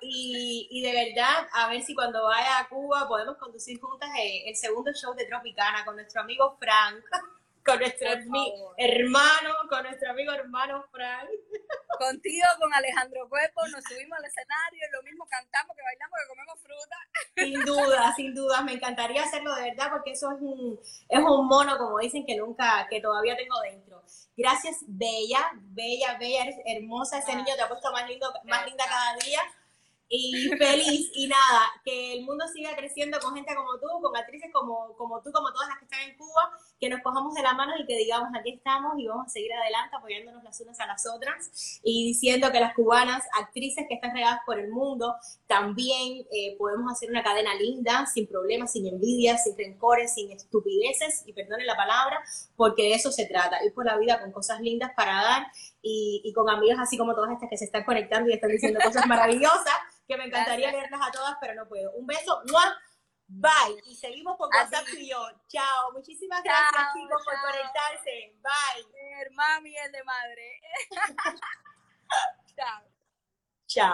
[0.00, 4.44] Y, y de verdad, a ver si cuando vaya a Cuba podemos conducir juntas eh,
[4.48, 7.02] el segundo show de Tropicana con nuestro amigo Frank,
[7.64, 8.08] con nuestro
[8.76, 11.28] hermano, con nuestro amigo hermano Frank.
[11.98, 16.28] Contigo, con Alejandro Cuerpo, nos subimos al escenario y lo mismo cantamos que bailamos, que
[16.28, 16.96] comemos fruta.
[17.36, 20.78] Sin duda, sin duda, me encantaría hacerlo de verdad porque eso es un,
[21.08, 24.02] es un mono, como dicen, que nunca, que todavía tengo dentro.
[24.36, 27.36] Gracias, Bella, Bella, Bella, eres hermosa, ese Ah.
[27.36, 29.40] niño te ha puesto más lindo, más linda cada día.
[30.10, 34.50] Y feliz, y nada, que el mundo siga creciendo con gente como tú, con actrices
[34.52, 36.50] como, como tú, como todas las que están en Cuba,
[36.80, 39.52] que nos cojamos de la mano y que digamos, aquí estamos y vamos a seguir
[39.52, 44.14] adelante apoyándonos las unas a las otras y diciendo que las cubanas, actrices que están
[44.14, 45.16] regadas por el mundo,
[45.46, 51.24] también eh, podemos hacer una cadena linda, sin problemas, sin envidias, sin rencores, sin estupideces,
[51.26, 52.22] y perdonen la palabra,
[52.56, 55.46] porque de eso se trata, ir por la vida con cosas lindas para dar
[55.82, 58.80] y, y con amigas así como todas estas que se están conectando y están diciendo
[58.82, 59.74] cosas maravillosas,
[60.06, 60.90] que me encantaría Gracias.
[60.90, 61.92] leerlas a todas, pero no puedo.
[61.92, 62.76] Un beso, ¡mua!
[63.28, 65.24] Bye, y seguimos por A WhatsApp y yo.
[65.48, 69.20] Chao, muchísimas Chao, gracias chicos por conectarse, bye.
[69.20, 70.60] El mami, el de madre.
[72.56, 72.97] Chao.